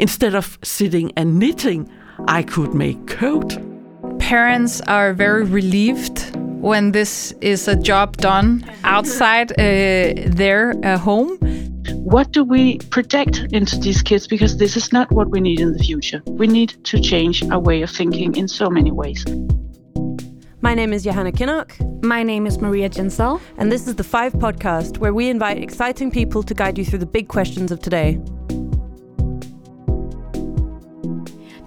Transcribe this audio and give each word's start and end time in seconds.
Instead 0.00 0.34
of 0.34 0.58
sitting 0.64 1.12
and 1.14 1.38
knitting, 1.38 1.86
I 2.26 2.42
could 2.42 2.72
make 2.72 3.06
code. 3.06 3.52
Parents 4.18 4.80
are 4.88 5.12
very 5.12 5.44
relieved 5.44 6.34
when 6.62 6.92
this 6.92 7.32
is 7.42 7.68
a 7.68 7.76
job 7.76 8.16
done 8.16 8.64
outside 8.84 9.52
uh, 9.52 10.14
their 10.26 10.74
uh, 10.84 10.96
home. 10.96 11.36
What 11.96 12.32
do 12.32 12.42
we 12.44 12.78
project 12.88 13.40
into 13.52 13.78
these 13.78 14.00
kids? 14.00 14.26
Because 14.26 14.56
this 14.56 14.74
is 14.74 14.90
not 14.90 15.12
what 15.12 15.28
we 15.28 15.38
need 15.38 15.60
in 15.60 15.74
the 15.74 15.84
future. 15.84 16.22
We 16.26 16.46
need 16.46 16.82
to 16.84 16.98
change 16.98 17.42
our 17.50 17.60
way 17.60 17.82
of 17.82 17.90
thinking 17.90 18.36
in 18.36 18.48
so 18.48 18.70
many 18.70 18.90
ways. 18.90 19.22
My 20.62 20.74
name 20.74 20.94
is 20.94 21.04
Johanna 21.04 21.32
Kinnock. 21.32 21.72
My 22.02 22.22
name 22.22 22.46
is 22.46 22.58
Maria 22.58 22.88
Jensel. 22.88 23.38
And 23.58 23.70
this 23.70 23.86
is 23.86 23.96
the 23.96 24.04
Five 24.04 24.32
Podcast, 24.32 24.96
where 24.96 25.12
we 25.12 25.28
invite 25.28 25.58
exciting 25.62 26.10
people 26.10 26.42
to 26.44 26.54
guide 26.54 26.78
you 26.78 26.86
through 26.86 27.00
the 27.00 27.12
big 27.18 27.28
questions 27.28 27.70
of 27.70 27.80
today. 27.80 28.18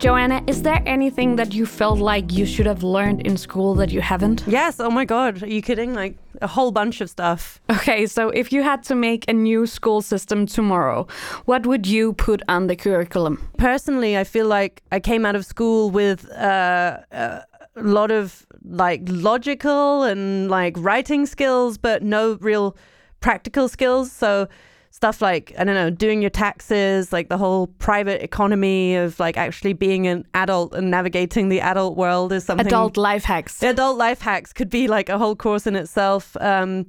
Joanna, 0.04 0.44
is 0.48 0.64
there 0.64 0.84
anything 0.86 1.38
that 1.38 1.54
you 1.54 1.66
felt 1.66 1.98
like 1.98 2.34
you 2.34 2.46
should 2.46 2.66
have 2.66 2.84
learned 2.84 3.26
in 3.26 3.38
school 3.38 3.74
that 3.76 3.90
you 3.90 4.02
haven't? 4.02 4.44
Yes. 4.46 4.82
Oh 4.82 4.90
my 4.90 5.06
God. 5.06 5.42
Are 5.42 5.48
you 5.48 5.62
kidding? 5.62 5.94
Like 5.94 6.18
a 6.42 6.48
whole 6.48 6.74
bunch 6.74 7.00
of 7.00 7.10
stuff. 7.10 7.62
Okay. 7.70 8.06
So 8.06 8.28
if 8.28 8.52
you 8.52 8.64
had 8.64 8.84
to 8.84 8.96
make 8.96 9.24
a 9.30 9.34
new 9.34 9.66
school 9.66 10.02
system 10.02 10.46
tomorrow, 10.46 11.08
what 11.46 11.66
would 11.66 11.88
you 11.88 12.12
put 12.12 12.42
on 12.50 12.68
the 12.68 12.76
curriculum? 12.76 13.50
Personally, 13.58 14.18
I 14.18 14.26
feel 14.26 14.46
like 14.46 14.84
I 14.92 15.00
came 15.00 15.26
out 15.26 15.38
of 15.38 15.46
school 15.46 15.90
with 15.90 16.30
uh, 16.34 16.98
a 17.14 17.46
lot 17.78 18.12
of 18.12 18.46
like 18.66 19.04
logical 19.06 20.04
and 20.04 20.50
like 20.50 20.76
writing 20.80 21.26
skills, 21.26 21.78
but 21.78 22.04
no 22.04 22.38
real 22.42 22.76
practical 23.22 23.70
skills. 23.70 24.12
So 24.12 24.50
stuff 24.94 25.24
like 25.24 25.54
I 25.58 25.64
don't 25.64 25.74
know, 25.74 25.90
doing 25.90 26.22
your 26.22 26.30
taxes, 26.30 27.12
like 27.12 27.28
the 27.28 27.38
whole 27.38 27.68
private 27.68 28.24
economy 28.24 28.96
of 28.96 29.20
like 29.20 29.38
actually 29.38 29.74
being 29.74 30.06
an 30.06 30.24
adult 30.36 30.76
and 30.76 30.92
navigating 30.92 31.50
the 31.50 31.62
adult 31.62 31.98
world 31.98 32.32
is 32.32 32.46
something. 32.46 32.68
Adult 32.68 32.96
life 32.96 33.24
hacks. 33.24 33.62
Adult 33.64 33.98
life 33.98 34.22
hacks 34.22 34.54
could 34.54 34.70
be 34.70 34.88
like 34.88 35.10
a 35.10 35.18
whole 35.18 35.36
course 35.36 35.66
in 35.66 35.76
itself. 35.76 36.38
Um, 36.40 36.86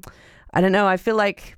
I 0.53 0.61
don't 0.61 0.71
know. 0.71 0.87
I 0.87 0.99
feel 0.99 1.17
like 1.17 1.57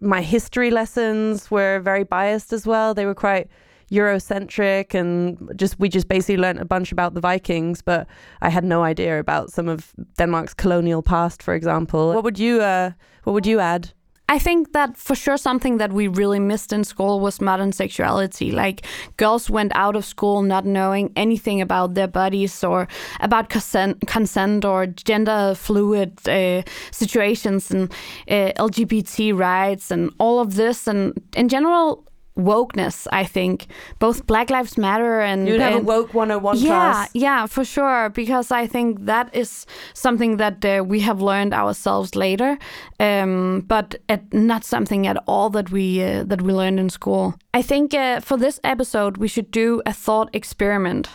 my 0.00 0.22
history 0.22 0.70
lessons 0.70 1.50
were 1.50 1.80
very 1.80 2.04
biased 2.04 2.52
as 2.52 2.64
well. 2.64 2.94
They 2.94 3.04
were 3.04 3.14
quite 3.14 3.48
Eurocentric 3.90 4.94
and 4.94 5.52
just 5.56 5.80
we 5.80 5.88
just 5.88 6.06
basically 6.06 6.36
learned 6.36 6.60
a 6.60 6.64
bunch 6.64 6.92
about 6.92 7.14
the 7.14 7.20
Vikings, 7.20 7.82
but 7.82 8.06
I 8.40 8.50
had 8.50 8.64
no 8.64 8.84
idea 8.84 9.18
about 9.18 9.50
some 9.50 9.68
of 9.68 9.92
Denmark's 10.16 10.54
colonial 10.54 11.02
past, 11.02 11.42
for 11.42 11.54
example. 11.54 12.14
What 12.14 12.22
would 12.22 12.38
you 12.38 12.60
uh, 12.60 12.92
What 13.24 13.32
would 13.32 13.46
you 13.46 13.58
add? 13.58 13.92
I 14.28 14.38
think 14.38 14.72
that 14.72 14.96
for 14.96 15.14
sure 15.14 15.36
something 15.36 15.76
that 15.78 15.92
we 15.92 16.08
really 16.08 16.38
missed 16.38 16.72
in 16.72 16.84
school 16.84 17.20
was 17.20 17.40
modern 17.40 17.72
sexuality. 17.72 18.50
Like 18.50 18.86
girls 19.16 19.50
went 19.50 19.72
out 19.74 19.94
of 19.94 20.04
school 20.04 20.42
not 20.42 20.64
knowing 20.64 21.12
anything 21.16 21.60
about 21.60 21.94
their 21.94 22.08
bodies 22.08 22.64
or 22.64 22.88
about 23.20 23.50
consent, 23.50 24.06
consent 24.06 24.64
or 24.64 24.86
gender 24.86 25.54
fluid 25.54 26.26
uh, 26.28 26.62
situations 26.92 27.70
and 27.70 27.92
uh, 28.28 28.52
LGBT 28.56 29.36
rights 29.36 29.90
and 29.90 30.10
all 30.18 30.40
of 30.40 30.54
this. 30.54 30.86
And 30.86 31.20
in 31.36 31.48
general, 31.48 32.06
wokeness 32.36 33.06
i 33.12 33.24
think. 33.24 33.66
Both 33.98 34.26
black 34.26 34.50
lives 34.50 34.78
matter 34.78 35.20
and 35.20 35.46
you'd 35.48 35.60
have 35.60 35.74
and, 35.74 35.82
a 35.82 35.86
woke 35.86 36.14
101 36.14 36.56
yeah 36.58 36.66
class. 36.66 37.10
yeah 37.14 37.22
yeah, 37.22 37.46
for 37.46 37.64
sure 37.64 38.08
because 38.10 38.50
i 38.50 38.66
think 38.66 39.04
that 39.06 39.34
is 39.34 39.66
something 39.94 40.36
that 40.38 40.64
uh, 40.64 40.82
we 40.84 41.00
have 41.00 41.20
learned 41.20 41.54
ourselves 41.54 42.14
later 42.14 42.58
um, 43.00 43.64
but 43.68 43.94
at, 44.08 44.32
not 44.32 44.64
something 44.64 45.06
at 45.06 45.16
all 45.26 45.50
that 45.50 45.70
we 45.70 46.02
uh, 46.02 46.24
that 46.24 46.42
we 46.42 46.52
learned 46.52 46.78
in 46.80 46.90
school. 46.90 47.34
I 47.54 47.62
think 47.62 47.94
uh, 47.94 48.20
for 48.20 48.36
this 48.36 48.60
episode 48.64 49.16
we 49.16 49.28
should 49.28 49.50
do 49.50 49.82
a 49.86 49.92
thought 49.92 50.28
experiment 50.32 51.08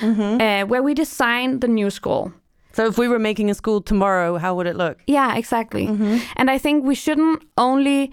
mm-hmm. 0.00 0.68
where 0.68 0.82
we 0.82 0.94
design 0.94 1.60
the 1.60 1.68
new 1.68 1.90
school. 1.90 2.32
So 2.72 2.86
if 2.86 2.98
we 2.98 3.06
were 3.06 3.20
making 3.20 3.50
a 3.50 3.54
school 3.54 3.80
tomorrow 3.80 4.38
how 4.38 4.54
would 4.56 4.66
it 4.66 4.76
look? 4.76 4.98
Yeah 5.06 5.36
exactly. 5.36 5.86
Mm-hmm. 5.86 6.18
and 6.36 6.50
i 6.50 6.58
think 6.58 6.84
we 6.84 6.94
shouldn't 6.94 7.42
only 7.56 8.10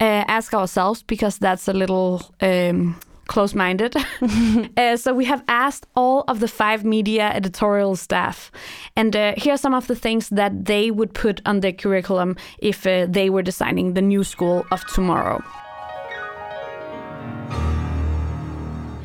uh, 0.00 0.24
ask 0.28 0.54
ourselves 0.54 1.02
because 1.02 1.38
that's 1.38 1.68
a 1.68 1.72
little 1.72 2.34
um, 2.40 2.96
close 3.26 3.54
minded. 3.54 3.96
uh, 4.76 4.96
so 4.96 5.14
we 5.14 5.24
have 5.24 5.42
asked 5.48 5.86
all 5.94 6.24
of 6.28 6.40
the 6.40 6.48
five 6.48 6.84
media 6.84 7.30
editorial 7.34 7.96
staff. 7.96 8.50
And 8.96 9.14
uh, 9.16 9.34
here 9.36 9.54
are 9.54 9.58
some 9.58 9.74
of 9.74 9.86
the 9.86 9.94
things 9.94 10.28
that 10.30 10.64
they 10.64 10.90
would 10.90 11.14
put 11.14 11.40
on 11.46 11.60
their 11.60 11.72
curriculum 11.72 12.36
if 12.58 12.86
uh, 12.86 13.06
they 13.08 13.30
were 13.30 13.42
designing 13.42 13.94
the 13.94 14.02
new 14.02 14.24
school 14.24 14.66
of 14.70 14.84
tomorrow. 14.86 15.42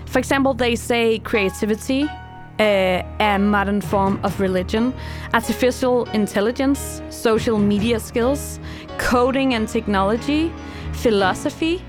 For 0.05 0.17
example, 0.17 0.55
they 0.55 0.75
say 0.75 1.19
creativity, 1.19 2.09
uh, 2.59 3.03
a 3.19 3.37
modern 3.37 3.79
form 3.79 4.19
of 4.23 4.39
religion, 4.39 4.93
artificial 5.33 6.05
intelligence, 6.11 7.01
social 7.09 7.59
media 7.59 7.99
skills, 7.99 8.59
coding 8.97 9.53
and 9.53 9.67
technology, 9.67 10.51
philosophy, 11.03 11.81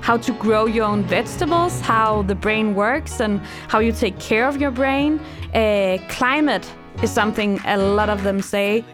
how 0.00 0.16
to 0.16 0.32
grow 0.34 0.66
your 0.66 0.84
own 0.84 1.02
vegetables, 1.04 1.80
how 1.80 2.22
the 2.22 2.34
brain 2.34 2.74
works, 2.74 3.20
and 3.20 3.40
how 3.68 3.78
you 3.78 3.92
take 3.92 4.18
care 4.18 4.46
of 4.48 4.60
your 4.60 4.70
brain. 4.70 5.20
Uh, 5.54 5.98
climate 6.08 6.66
is 7.02 7.10
something 7.10 7.60
a 7.66 7.76
lot 7.76 8.08
of 8.08 8.22
them 8.22 8.40
say. 8.40 8.84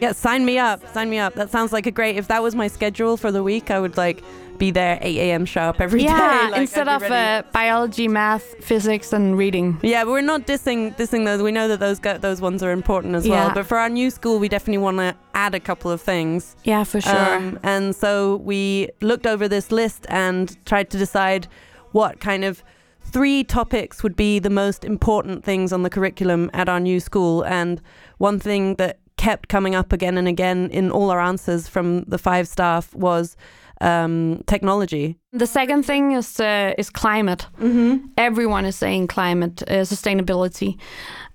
Yeah, 0.00 0.12
sign 0.12 0.44
me 0.44 0.58
up. 0.58 0.86
Sign 0.94 1.10
me 1.10 1.18
up. 1.18 1.34
That 1.34 1.50
sounds 1.50 1.72
like 1.72 1.86
a 1.86 1.90
great. 1.90 2.16
If 2.16 2.28
that 2.28 2.42
was 2.42 2.54
my 2.54 2.68
schedule 2.68 3.16
for 3.16 3.32
the 3.32 3.42
week, 3.42 3.70
I 3.70 3.80
would 3.80 3.96
like 3.96 4.22
be 4.56 4.70
there 4.70 4.98
8 5.00 5.18
a.m. 5.18 5.44
sharp 5.44 5.80
every 5.80 6.02
yeah, 6.04 6.46
day. 6.46 6.50
Like, 6.52 6.60
instead 6.62 6.88
of 6.88 7.02
uh, 7.02 7.42
biology, 7.52 8.06
math, 8.08 8.44
physics, 8.64 9.12
and 9.12 9.36
reading. 9.36 9.78
Yeah, 9.82 10.04
but 10.04 10.10
we're 10.12 10.20
not 10.20 10.46
dissing 10.46 10.96
dissing 10.96 11.24
those. 11.24 11.42
We 11.42 11.50
know 11.52 11.66
that 11.68 11.80
those 11.80 11.98
go, 11.98 12.16
those 12.16 12.40
ones 12.40 12.62
are 12.62 12.70
important 12.70 13.14
as 13.16 13.26
Yeah. 13.26 13.46
well. 13.46 13.54
But 13.54 13.66
for 13.66 13.76
our 13.78 13.88
new 13.88 14.10
school, 14.10 14.38
we 14.38 14.48
definitely 14.48 14.78
want 14.78 14.98
to 14.98 15.16
add 15.38 15.54
a 15.54 15.60
couple 15.60 15.90
of 15.90 16.00
things. 16.00 16.56
Yeah, 16.64 16.84
for 16.84 17.00
sure. 17.00 17.34
Um, 17.34 17.58
and 17.62 17.94
so 17.94 18.36
we 18.50 18.88
looked 19.00 19.26
over 19.26 19.48
this 19.48 19.70
list 19.70 20.06
and 20.08 20.56
tried 20.66 20.90
to 20.90 20.98
decide 20.98 21.46
what 21.92 22.20
kind 22.20 22.44
of 22.44 22.62
three 23.00 23.44
topics 23.44 24.02
would 24.02 24.16
be 24.16 24.40
the 24.40 24.50
most 24.50 24.84
important 24.84 25.44
things 25.44 25.72
on 25.72 25.82
the 25.82 25.90
curriculum 25.90 26.50
at 26.52 26.68
our 26.68 26.80
new 26.80 27.00
school. 27.00 27.44
And 27.44 27.80
one 28.18 28.38
thing 28.40 28.76
that 28.76 28.98
kept 29.16 29.48
coming 29.48 29.74
up 29.74 29.92
again 29.92 30.18
and 30.18 30.28
again 30.28 30.70
in 30.70 30.90
all 30.90 31.10
our 31.10 31.20
answers 31.20 31.68
from 31.68 32.04
the 32.08 32.18
five 32.18 32.46
staff 32.46 32.94
was 32.94 33.36
um, 33.80 34.42
technology. 34.46 35.16
the 35.32 35.46
second 35.46 35.84
thing 35.84 36.12
is 36.12 36.40
uh, 36.40 36.74
is 36.78 36.90
climate. 36.90 37.46
Mm-hmm. 37.60 38.06
Everyone 38.16 38.66
is 38.68 38.76
saying 38.76 39.06
climate 39.06 39.62
uh, 39.68 39.84
sustainability, 39.84 40.76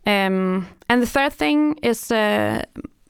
um, 0.06 0.68
and 0.90 1.02
the 1.02 1.08
third 1.08 1.34
thing 1.34 1.78
is 1.81 2.12
uh, 2.12 2.63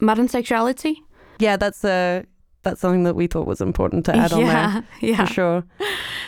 modern 0.03 0.27
sexuality. 0.27 1.01
Yeah, 1.39 1.57
that's 1.57 1.83
uh, 1.83 2.23
that's 2.61 2.81
something 2.81 3.03
that 3.03 3.15
we 3.15 3.27
thought 3.27 3.47
was 3.47 3.61
important 3.61 4.05
to 4.05 4.15
add 4.15 4.33
on 4.33 4.43
there 4.45 4.83
yeah. 5.01 5.25
for 5.25 5.33
sure. 5.33 5.63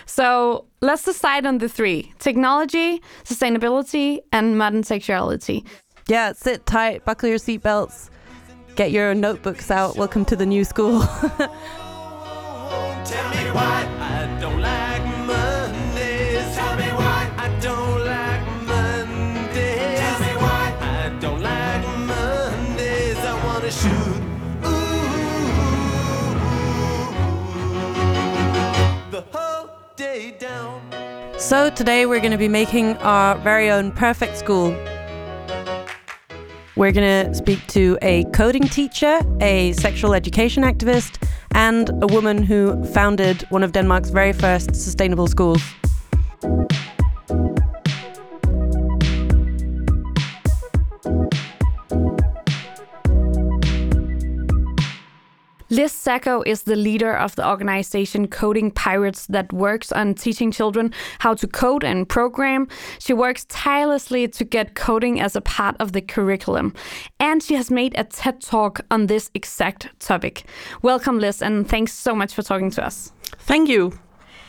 So 0.06 0.66
let's 0.82 1.04
decide 1.04 1.46
on 1.46 1.60
the 1.60 1.70
three: 1.70 2.14
technology, 2.20 3.02
sustainability, 3.24 4.20
and 4.32 4.58
modern 4.58 4.84
sexuality. 4.84 5.66
Yeah, 6.08 6.34
sit 6.34 6.66
tight, 6.66 7.04
buckle 7.06 7.30
your 7.30 7.40
seatbelts, 7.40 8.10
get 8.76 8.92
your 8.92 9.14
notebooks 9.14 9.72
out. 9.72 9.96
Welcome 9.96 10.26
to 10.26 10.36
the 10.36 10.46
new 10.46 10.64
school. 10.64 11.04
down. 30.40 30.82
so 31.38 31.70
today 31.70 32.06
we're 32.06 32.20
going 32.20 32.32
to 32.32 32.38
be 32.38 32.48
making 32.48 32.98
our 32.98 33.38
very 33.40 33.70
own 33.70 33.92
perfect 33.92 34.38
school. 34.38 34.72
We're 36.76 36.92
going 36.92 37.28
to 37.28 37.34
speak 37.34 37.66
to 37.68 37.98
a 38.02 38.26
coding 38.34 38.64
teacher, 38.64 39.22
a 39.40 39.72
sexual 39.74 40.14
education 40.14 40.64
activist, 40.64 41.26
and 41.54 41.90
a 42.04 42.08
woman 42.08 42.44
who 42.44 42.84
founded 42.88 43.44
one 43.44 43.64
of 43.64 43.72
Denmark's 43.72 44.10
very 44.10 44.34
first 44.34 44.76
sustainable 44.76 45.28
schools. 45.28 45.62
Liz 55.76 55.92
Sacco 55.92 56.42
is 56.46 56.64
the 56.64 56.78
leader 56.78 57.14
of 57.14 57.36
the 57.36 57.46
organization 57.46 58.30
Coding 58.30 58.72
Pirates 58.72 59.28
that 59.28 59.52
works 59.52 59.92
on 59.92 60.14
teaching 60.14 60.50
children 60.50 60.94
how 61.20 61.34
to 61.34 61.48
code 61.48 61.84
and 61.84 62.08
program. 62.08 62.70
She 62.98 63.12
works 63.12 63.46
tirelessly 63.50 64.30
to 64.30 64.46
get 64.46 64.76
coding 64.76 65.20
as 65.20 65.36
a 65.36 65.42
part 65.42 65.76
of 65.82 65.92
the 65.92 66.00
curriculum. 66.00 66.74
And 67.20 67.44
she 67.44 67.56
has 67.56 67.70
made 67.70 67.94
a 67.98 68.06
TED 68.06 68.40
talk 68.40 68.80
on 68.90 69.08
this 69.08 69.30
exact 69.34 69.90
topic. 70.00 70.46
Welcome, 70.82 71.20
Liz, 71.20 71.42
and 71.42 71.68
thanks 71.68 71.92
so 71.92 72.16
much 72.16 72.34
for 72.34 72.42
talking 72.42 72.72
to 72.72 72.86
us. 72.86 73.12
Thank 73.40 73.68
you. 73.68 74.00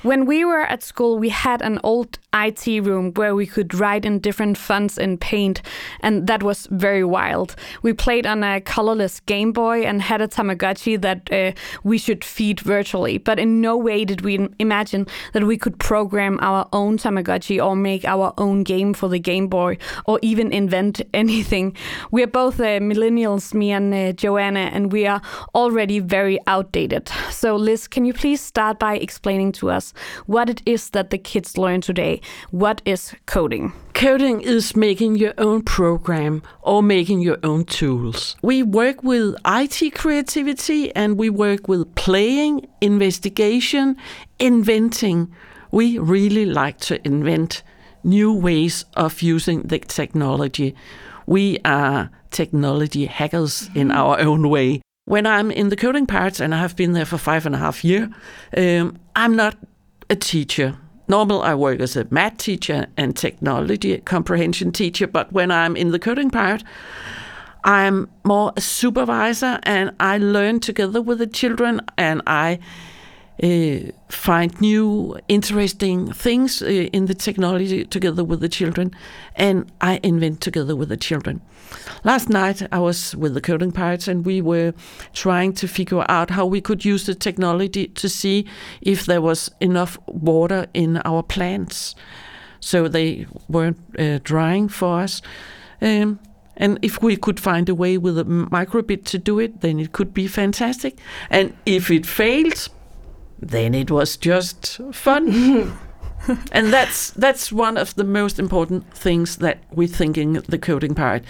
When 0.03 0.27
we 0.27 0.45
were 0.45 0.61
at 0.61 0.83
school, 0.83 1.19
we 1.19 1.31
had 1.31 1.63
an 1.63 1.81
old 1.83 2.19
IT 2.35 2.67
room 2.85 3.13
where 3.15 3.35
we 3.35 3.47
could 3.47 3.75
write 3.75 4.05
in 4.05 4.19
different 4.19 4.59
fonts 4.59 4.99
in 4.99 5.17
Paint, 5.17 5.63
and 6.01 6.27
that 6.27 6.43
was 6.43 6.69
very 6.71 7.03
wild. 7.03 7.57
We 7.83 7.95
played 7.95 8.27
on 8.27 8.45
a 8.45 8.61
colorless 8.61 9.21
Game 9.21 9.53
Boy 9.53 9.85
and 9.85 10.03
had 10.03 10.21
a 10.21 10.29
Tamagotchi 10.29 11.01
that 11.01 11.33
uh, 11.33 11.59
we 11.83 11.97
should 11.97 12.23
feed 12.25 12.61
virtually, 12.61 13.17
but 13.17 13.39
in 13.39 13.61
no 13.61 13.77
way 13.77 14.05
did 14.05 14.21
we 14.21 14.49
imagine 14.59 15.07
that 15.33 15.45
we 15.45 15.57
could 15.57 15.79
program 15.79 16.39
our 16.43 16.69
own 16.73 16.99
Tamagotchi 16.99 17.65
or 17.65 17.75
make 17.75 18.05
our 18.05 18.35
own 18.37 18.65
game 18.65 18.93
for 18.93 19.09
the 19.09 19.19
Game 19.19 19.49
Boy 19.49 19.79
or 20.05 20.19
even 20.21 20.53
invent 20.53 21.01
anything. 21.15 21.75
We 22.11 22.23
are 22.23 22.29
both 22.29 22.61
uh, 22.61 22.81
millennials, 22.81 23.55
me 23.55 23.73
and 23.73 23.95
uh, 23.95 24.13
Joanna, 24.13 24.71
and 24.73 24.93
we 24.93 25.07
are 25.07 25.23
already 25.55 26.01
very 26.01 26.39
outdated. 26.47 27.09
So, 27.31 27.57
Liz, 27.57 27.89
can 27.89 28.05
you 28.05 28.13
please 28.13 28.43
start 28.43 28.79
by 28.79 28.97
explaining 28.99 29.53
to 29.53 29.71
us 29.71 29.86
what 30.27 30.49
it 30.49 30.63
is 30.67 30.91
that 30.91 31.11
the 31.11 31.19
kids 31.19 31.59
learn 31.59 31.81
today? 31.81 32.21
What 32.51 32.83
is 32.85 33.15
coding? 33.27 33.73
Coding 33.95 34.41
is 34.41 34.77
making 34.77 35.17
your 35.17 35.35
own 35.39 35.63
program 35.63 36.43
or 36.63 36.83
making 36.83 37.21
your 37.21 37.39
own 37.43 37.65
tools. 37.65 38.37
We 38.43 38.63
work 38.63 39.03
with 39.03 39.35
IT 39.47 39.95
creativity 39.95 40.95
and 40.95 41.19
we 41.19 41.31
work 41.31 41.69
with 41.69 41.95
playing, 41.95 42.67
investigation, 42.81 43.97
inventing. 44.39 45.35
We 45.71 45.99
really 45.99 46.47
like 46.47 46.79
to 46.81 47.05
invent 47.07 47.63
new 48.05 48.33
ways 48.33 48.85
of 48.95 49.23
using 49.23 49.63
the 49.63 49.79
technology. 49.79 50.75
We 51.27 51.59
are 51.65 52.11
technology 52.31 53.07
hackers 53.07 53.69
in 53.75 53.91
our 53.91 54.21
own 54.21 54.49
way. 54.49 54.83
When 55.07 55.27
I'm 55.27 55.51
in 55.51 55.69
the 55.69 55.77
Coding 55.77 56.07
Pirates, 56.07 56.41
and 56.41 56.55
I 56.55 56.59
have 56.59 56.77
been 56.77 56.93
there 56.93 57.05
for 57.05 57.19
five 57.19 57.47
and 57.47 57.55
a 57.55 57.59
half 57.59 57.85
years, 57.85 58.09
um, 58.57 58.99
I'm 59.15 59.37
not 59.37 59.57
a 60.09 60.17
teacher. 60.17 60.77
Normal, 61.09 61.43
I 61.43 61.55
work 61.55 61.81
as 61.81 61.97
a 61.97 62.07
math 62.11 62.39
teacher 62.39 62.87
and 62.97 63.17
technology 63.17 63.99
comprehension 63.99 64.73
teacher, 64.73 65.07
but 65.07 65.33
when 65.33 65.51
I'm 65.51 65.77
in 65.77 65.93
the 65.93 65.99
coding 65.99 66.31
part, 66.31 66.65
I'm 67.65 68.09
more 68.25 68.53
a 68.57 68.61
supervisor 68.61 69.59
and 69.65 69.95
I 69.99 70.19
learn 70.19 70.61
together 70.61 71.03
with 71.03 71.19
the 71.19 71.27
children 71.27 71.81
and 71.97 72.23
I 72.27 72.59
uh, 73.43 73.93
find 74.09 74.59
new 74.61 75.19
interesting 75.29 76.13
things 76.13 76.63
uh, 76.63 76.67
in 76.67 77.07
the 77.07 77.15
technology 77.15 77.85
together 77.85 78.25
with 78.25 78.41
the 78.41 78.49
children 78.49 78.93
and 79.35 79.71
I 79.81 80.01
invent 80.03 80.41
together 80.41 80.75
with 80.75 80.89
the 80.89 80.97
children. 80.97 81.41
Last 82.05 82.29
night 82.29 82.63
I 82.73 82.79
was 82.79 83.15
with 83.17 83.35
the 83.35 83.41
coding 83.41 83.73
pirates 83.73 84.09
and 84.09 84.25
we 84.25 84.41
were 84.41 84.73
trying 85.13 85.53
to 85.55 85.69
figure 85.69 86.05
out 86.09 86.31
how 86.31 86.47
we 86.47 86.61
could 86.61 86.85
use 86.85 87.07
the 87.07 87.15
technology 87.15 87.89
to 87.89 88.09
see 88.09 88.47
if 88.81 89.07
there 89.07 89.21
was 89.21 89.51
enough 89.61 89.99
water 90.07 90.67
in 90.73 90.99
our 91.05 91.23
plants 91.23 91.95
so 92.61 92.89
they 92.89 93.27
weren't 93.49 93.79
uh, 93.99 94.19
drying 94.23 94.69
for 94.69 95.01
us. 95.01 95.23
Um, 95.81 96.21
and 96.57 96.79
if 96.83 97.03
we 97.03 97.17
could 97.17 97.39
find 97.39 97.69
a 97.69 97.75
way 97.75 97.99
with 97.99 98.19
a 98.19 98.25
microbit 98.25 99.05
to 99.07 99.19
do 99.19 99.39
it, 99.39 99.61
then 99.61 99.79
it 99.79 99.93
could 99.93 100.15
be 100.15 100.27
fantastic. 100.27 100.99
And 101.29 101.55
if 101.67 101.91
it 101.91 102.07
failed, 102.07 102.69
then 103.41 103.75
it 103.75 103.91
was 103.91 104.17
just 104.17 104.81
fun. 104.93 105.79
and 106.53 106.73
that's 106.73 107.11
that's 107.11 107.53
one 107.53 107.77
of 107.77 107.95
the 107.95 108.05
most 108.05 108.39
important 108.39 108.93
things 108.95 109.37
that 109.37 109.59
we 109.71 109.87
think 109.87 110.19
in 110.19 110.43
the 110.49 110.59
coding 110.59 110.95
part. 110.95 111.23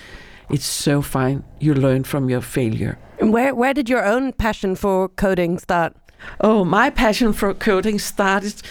It's 0.49 0.67
so 0.67 1.03
fine. 1.03 1.43
You 1.58 1.75
learn 1.75 2.05
from 2.05 2.31
your 2.31 2.41
failure. 2.41 2.99
And 3.19 3.32
where 3.32 3.55
where 3.55 3.75
did 3.75 3.88
your 3.88 4.05
own 4.05 4.32
passion 4.32 4.76
for 4.76 5.08
coding 5.08 5.58
start? 5.58 5.94
Oh, 6.41 6.64
my 6.64 6.91
passion 6.91 7.32
for 7.32 7.55
coding 7.55 7.99
started. 7.99 8.62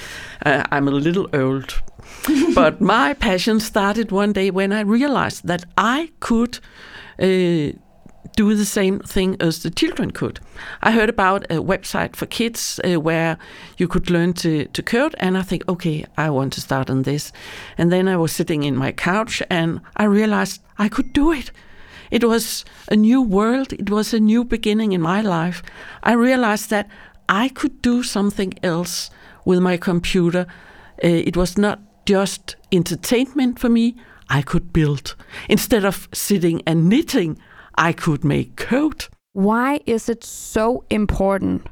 Uh, 0.46 0.64
I'm 0.72 0.88
a 0.88 0.92
little 0.92 1.30
old, 1.34 1.82
but 2.56 2.82
my 2.82 3.14
passion 3.14 3.60
started 3.60 4.12
one 4.12 4.34
day 4.34 4.52
when 4.52 4.74
I 4.74 4.82
realized 4.82 5.48
that 5.48 5.66
I 5.78 6.12
could 6.20 6.60
uh, 7.20 7.78
do 8.36 8.54
the 8.54 8.66
same 8.66 9.00
thing 9.00 9.38
as 9.40 9.64
the 9.64 9.70
children 9.70 10.12
could. 10.12 10.40
I 10.82 10.92
heard 10.92 11.10
about 11.10 11.44
a 11.46 11.56
website 11.56 12.16
for 12.16 12.26
kids 12.26 12.80
uh, 12.84 13.00
where 13.00 13.38
you 13.78 13.88
could 13.88 14.10
learn 14.10 14.34
to, 14.34 14.66
to 14.66 14.84
code, 14.84 15.16
and 15.20 15.38
I 15.38 15.42
think, 15.42 15.68
okay, 15.68 16.06
I 16.18 16.30
want 16.30 16.54
to 16.54 16.62
start 16.62 16.90
on 16.90 17.04
this. 17.04 17.32
And 17.78 17.92
then 17.92 18.08
I 18.08 18.18
was 18.18 18.32
sitting 18.32 18.64
in 18.64 18.76
my 18.76 18.92
couch 18.92 19.42
and 19.50 19.82
I 19.96 20.04
realized 20.06 20.62
I 20.78 20.90
could 20.90 21.14
do 21.14 21.32
it. 21.32 21.52
It 22.12 22.24
was 22.24 22.66
a 22.92 22.96
new 22.96 23.22
world, 23.22 23.74
it 23.74 23.90
was 23.90 24.14
a 24.14 24.20
new 24.20 24.44
beginning 24.44 24.92
in 24.92 25.02
my 25.02 25.22
life. 25.22 25.64
I 26.04 26.14
realized 26.14 26.70
that 26.70 26.88
I 27.28 27.50
could 27.50 27.82
do 27.82 28.04
something 28.04 28.54
else 28.62 29.10
with 29.44 29.60
my 29.60 29.78
computer. 29.78 30.46
Uh, 31.04 31.08
it 31.08 31.36
was 31.36 31.58
not 31.58 31.80
just 32.06 32.56
entertainment 32.72 33.60
for 33.60 33.70
me, 33.70 33.96
I 34.30 34.42
could 34.42 34.72
build. 34.72 35.16
Instead 35.50 35.86
of 35.86 36.08
sitting 36.14 36.62
and 36.68 36.90
knitting, 36.90 37.38
I 37.78 37.94
could 37.94 38.24
make 38.24 38.56
code. 38.56 39.08
Why 39.34 39.82
is 39.86 40.10
it 40.10 40.24
so 40.24 40.84
important 40.90 41.68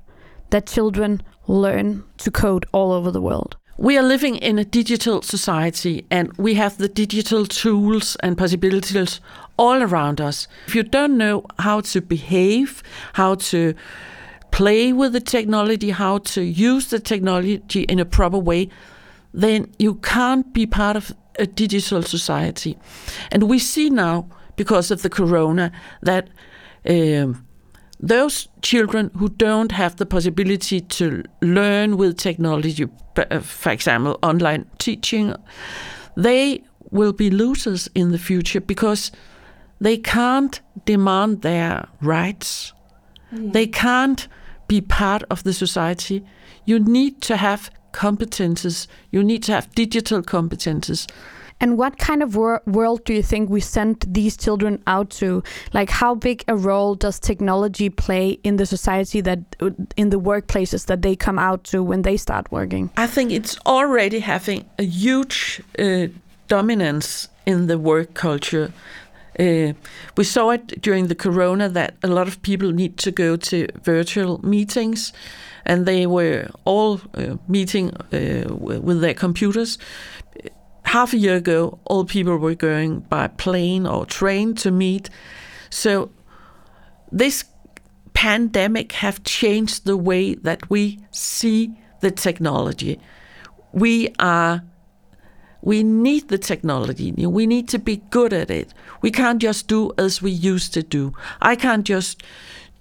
that 0.49 0.67
children 0.67 1.21
learn 1.47 2.03
to 2.17 2.31
code 2.31 2.65
all 2.71 2.91
over 2.91 3.11
the 3.11 3.21
world? 3.21 3.57
We 3.77 3.97
are 3.97 4.03
living 4.03 4.35
in 4.35 4.59
a 4.59 4.65
digital 4.65 5.23
society 5.23 6.05
and 6.11 6.31
we 6.37 6.53
have 6.55 6.77
the 6.77 6.87
digital 6.87 7.45
tools 7.45 8.15
and 8.17 8.37
possibilities 8.37 9.19
all 9.57 9.81
around 9.81 10.21
us. 10.21 10.47
If 10.67 10.75
you 10.75 10.83
don't 10.83 11.17
know 11.17 11.45
how 11.57 11.81
to 11.81 12.01
behave, 12.01 12.83
how 13.13 13.35
to 13.35 13.73
play 14.51 14.93
with 14.93 15.13
the 15.13 15.19
technology, 15.19 15.89
how 15.89 16.19
to 16.19 16.41
use 16.41 16.89
the 16.89 16.99
technology 16.99 17.81
in 17.83 17.99
a 17.99 18.05
proper 18.05 18.37
way, 18.37 18.69
then 19.33 19.73
you 19.79 19.95
can't 19.95 20.53
be 20.53 20.67
part 20.67 20.95
of 20.95 21.11
a 21.39 21.47
digital 21.47 22.03
society. 22.03 22.77
And 23.31 23.43
we 23.43 23.57
see 23.57 23.89
now, 23.89 24.27
because 24.55 24.91
of 24.91 25.01
the 25.01 25.09
corona, 25.09 25.71
that 26.01 26.29
um, 26.87 27.45
those 27.99 28.47
children 28.61 29.09
who 29.17 29.29
don't 29.29 29.71
have 29.71 29.95
the 29.95 30.05
possibility 30.05 30.81
to 30.81 31.23
learn 31.41 31.97
with 31.97 32.17
technology, 32.17 32.87
uh, 33.17 33.39
for 33.39 33.71
example, 33.71 34.19
online 34.21 34.65
teaching, 34.77 35.33
they 36.15 36.63
will 36.91 37.13
be 37.13 37.29
losers 37.29 37.89
in 37.95 38.11
the 38.11 38.19
future 38.19 38.61
because 38.61 39.11
they 39.79 39.97
can't 39.97 40.61
demand 40.85 41.41
their 41.41 41.87
rights. 42.01 42.73
They 43.31 43.67
can't 43.67 44.27
be 44.67 44.81
part 44.81 45.23
of 45.29 45.43
the 45.43 45.53
society. 45.53 46.23
You 46.65 46.79
need 46.79 47.21
to 47.21 47.35
have 47.35 47.71
competences. 47.93 48.87
You 49.11 49.23
need 49.23 49.43
to 49.43 49.53
have 49.53 49.73
digital 49.73 50.21
competences. 50.21 51.07
And 51.63 51.77
what 51.77 51.97
kind 51.97 52.21
of 52.21 52.35
wor- 52.35 52.61
world 52.65 53.05
do 53.05 53.13
you 53.13 53.23
think 53.23 53.49
we 53.49 53.61
send 53.61 54.03
these 54.05 54.35
children 54.35 54.83
out 54.85 55.09
to? 55.11 55.41
Like, 55.71 55.89
how 55.89 56.13
big 56.13 56.43
a 56.49 56.57
role 56.57 56.93
does 56.93 57.21
technology 57.21 57.89
play 57.89 58.31
in 58.43 58.57
the 58.57 58.65
society 58.65 59.21
that, 59.21 59.39
in 59.95 60.09
the 60.09 60.19
workplaces 60.19 60.87
that 60.87 61.01
they 61.01 61.15
come 61.15 61.39
out 61.39 61.63
to 61.71 61.81
when 61.81 62.01
they 62.01 62.17
start 62.17 62.51
working? 62.51 62.89
I 62.97 63.07
think 63.07 63.31
it's 63.31 63.57
already 63.65 64.19
having 64.19 64.65
a 64.77 64.83
huge 64.83 65.61
uh, 65.79 66.07
dominance 66.49 67.29
in 67.45 67.67
the 67.67 67.79
work 67.79 68.13
culture. 68.13 68.73
Uh, 69.39 69.71
we 70.17 70.25
saw 70.25 70.49
it 70.49 70.81
during 70.81 71.07
the 71.07 71.15
corona 71.15 71.69
that 71.69 71.95
a 72.03 72.07
lot 72.07 72.27
of 72.27 72.41
people 72.41 72.73
need 72.73 72.97
to 72.97 73.09
go 73.09 73.37
to 73.37 73.67
virtual 73.83 74.45
meetings 74.45 75.13
and 75.65 75.85
they 75.85 76.05
were 76.05 76.49
all 76.65 76.99
uh, 77.13 77.37
meeting 77.47 77.89
uh, 78.11 78.53
with 78.53 78.99
their 78.99 79.13
computers. 79.13 79.77
Half 80.83 81.13
a 81.13 81.17
year 81.17 81.35
ago, 81.35 81.79
all 81.85 82.05
people 82.05 82.37
were 82.37 82.55
going 82.55 83.01
by 83.01 83.27
plane 83.27 83.87
or 83.87 84.05
train 84.05 84.53
to 84.55 84.71
meet. 84.71 85.09
So 85.69 86.11
this 87.11 87.45
pandemic 88.13 88.91
have 88.93 89.23
changed 89.23 89.85
the 89.85 89.97
way 89.97 90.35
that 90.35 90.69
we 90.69 90.99
see 91.11 91.73
the 92.01 92.11
technology. 92.11 92.99
We 93.71 94.13
are 94.19 94.63
we 95.61 95.81
need 95.81 96.27
the 96.27 96.37
technology. 96.37 97.11
We 97.13 97.47
need 97.47 97.69
to 97.69 97.79
be 97.79 97.97
good 98.09 98.33
at 98.33 98.51
it. 98.51 98.73
We 99.01 99.11
can't 99.11 99.41
just 99.41 99.67
do 99.69 99.93
as 99.97 100.21
we 100.21 100.29
used 100.29 100.73
to 100.73 100.83
do. 100.83 101.13
I 101.41 101.55
can't 101.55 101.85
just 101.85 102.21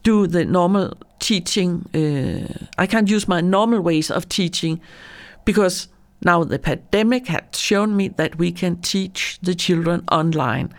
do 0.02 0.26
the 0.26 0.44
normal 0.44 0.94
teaching. 1.20 1.86
Uh, 1.94 2.66
I 2.76 2.88
can't 2.88 3.08
use 3.08 3.28
my 3.28 3.40
normal 3.40 3.80
ways 3.80 4.10
of 4.10 4.28
teaching 4.28 4.80
because 5.44 5.86
now 6.24 6.44
the 6.44 6.58
pandemic 6.58 7.26
has 7.28 7.42
shown 7.58 7.96
me 7.96 8.08
that 8.08 8.38
we 8.38 8.52
can 8.52 8.76
teach 8.80 9.38
the 9.42 9.54
children 9.54 10.04
online. 10.10 10.72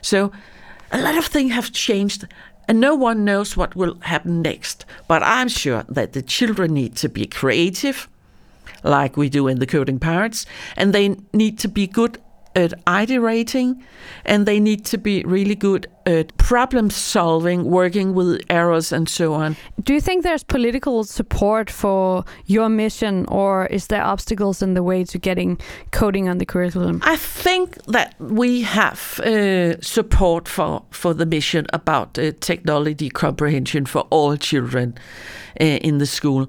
So 0.00 0.32
a 0.92 1.00
lot 1.00 1.16
of 1.16 1.26
things 1.26 1.52
have 1.52 1.72
changed 1.72 2.26
and 2.68 2.80
no 2.80 2.94
one 2.94 3.24
knows 3.24 3.56
what 3.56 3.76
will 3.76 3.96
happen 4.00 4.42
next. 4.42 4.84
But 5.08 5.22
I'm 5.22 5.48
sure 5.48 5.84
that 5.88 6.12
the 6.12 6.22
children 6.22 6.74
need 6.74 6.96
to 6.96 7.08
be 7.08 7.26
creative 7.26 8.08
like 8.82 9.16
we 9.16 9.28
do 9.28 9.48
in 9.48 9.58
the 9.58 9.66
Coding 9.66 9.98
Pirates, 9.98 10.46
and 10.76 10.92
they 10.92 11.16
need 11.32 11.58
to 11.60 11.68
be 11.68 11.86
good 11.86 12.18
at 12.54 12.72
iterating, 12.86 13.84
and 14.24 14.46
they 14.46 14.60
need 14.60 14.84
to 14.86 14.98
be 14.98 15.22
really 15.24 15.54
good 15.54 15.86
uh, 16.06 16.24
problem 16.38 16.90
solving, 16.90 17.64
working 17.64 18.14
with 18.14 18.42
errors, 18.48 18.92
and 18.92 19.08
so 19.08 19.34
on. 19.34 19.56
Do 19.82 19.92
you 19.92 20.00
think 20.00 20.22
there's 20.22 20.44
political 20.44 21.04
support 21.04 21.70
for 21.70 22.24
your 22.46 22.68
mission, 22.68 23.26
or 23.26 23.66
is 23.66 23.88
there 23.88 24.02
obstacles 24.02 24.62
in 24.62 24.74
the 24.74 24.82
way 24.82 25.04
to 25.04 25.18
getting 25.18 25.58
coding 25.90 26.28
on 26.28 26.38
the 26.38 26.46
curriculum? 26.46 27.00
I 27.04 27.16
think 27.16 27.82
that 27.86 28.14
we 28.18 28.62
have 28.62 29.20
uh, 29.20 29.80
support 29.80 30.48
for, 30.48 30.82
for 30.90 31.14
the 31.14 31.26
mission 31.26 31.66
about 31.72 32.18
uh, 32.18 32.32
technology 32.40 33.10
comprehension 33.10 33.86
for 33.86 34.02
all 34.10 34.36
children 34.36 34.94
uh, 35.60 35.64
in 35.64 35.98
the 35.98 36.06
school. 36.06 36.48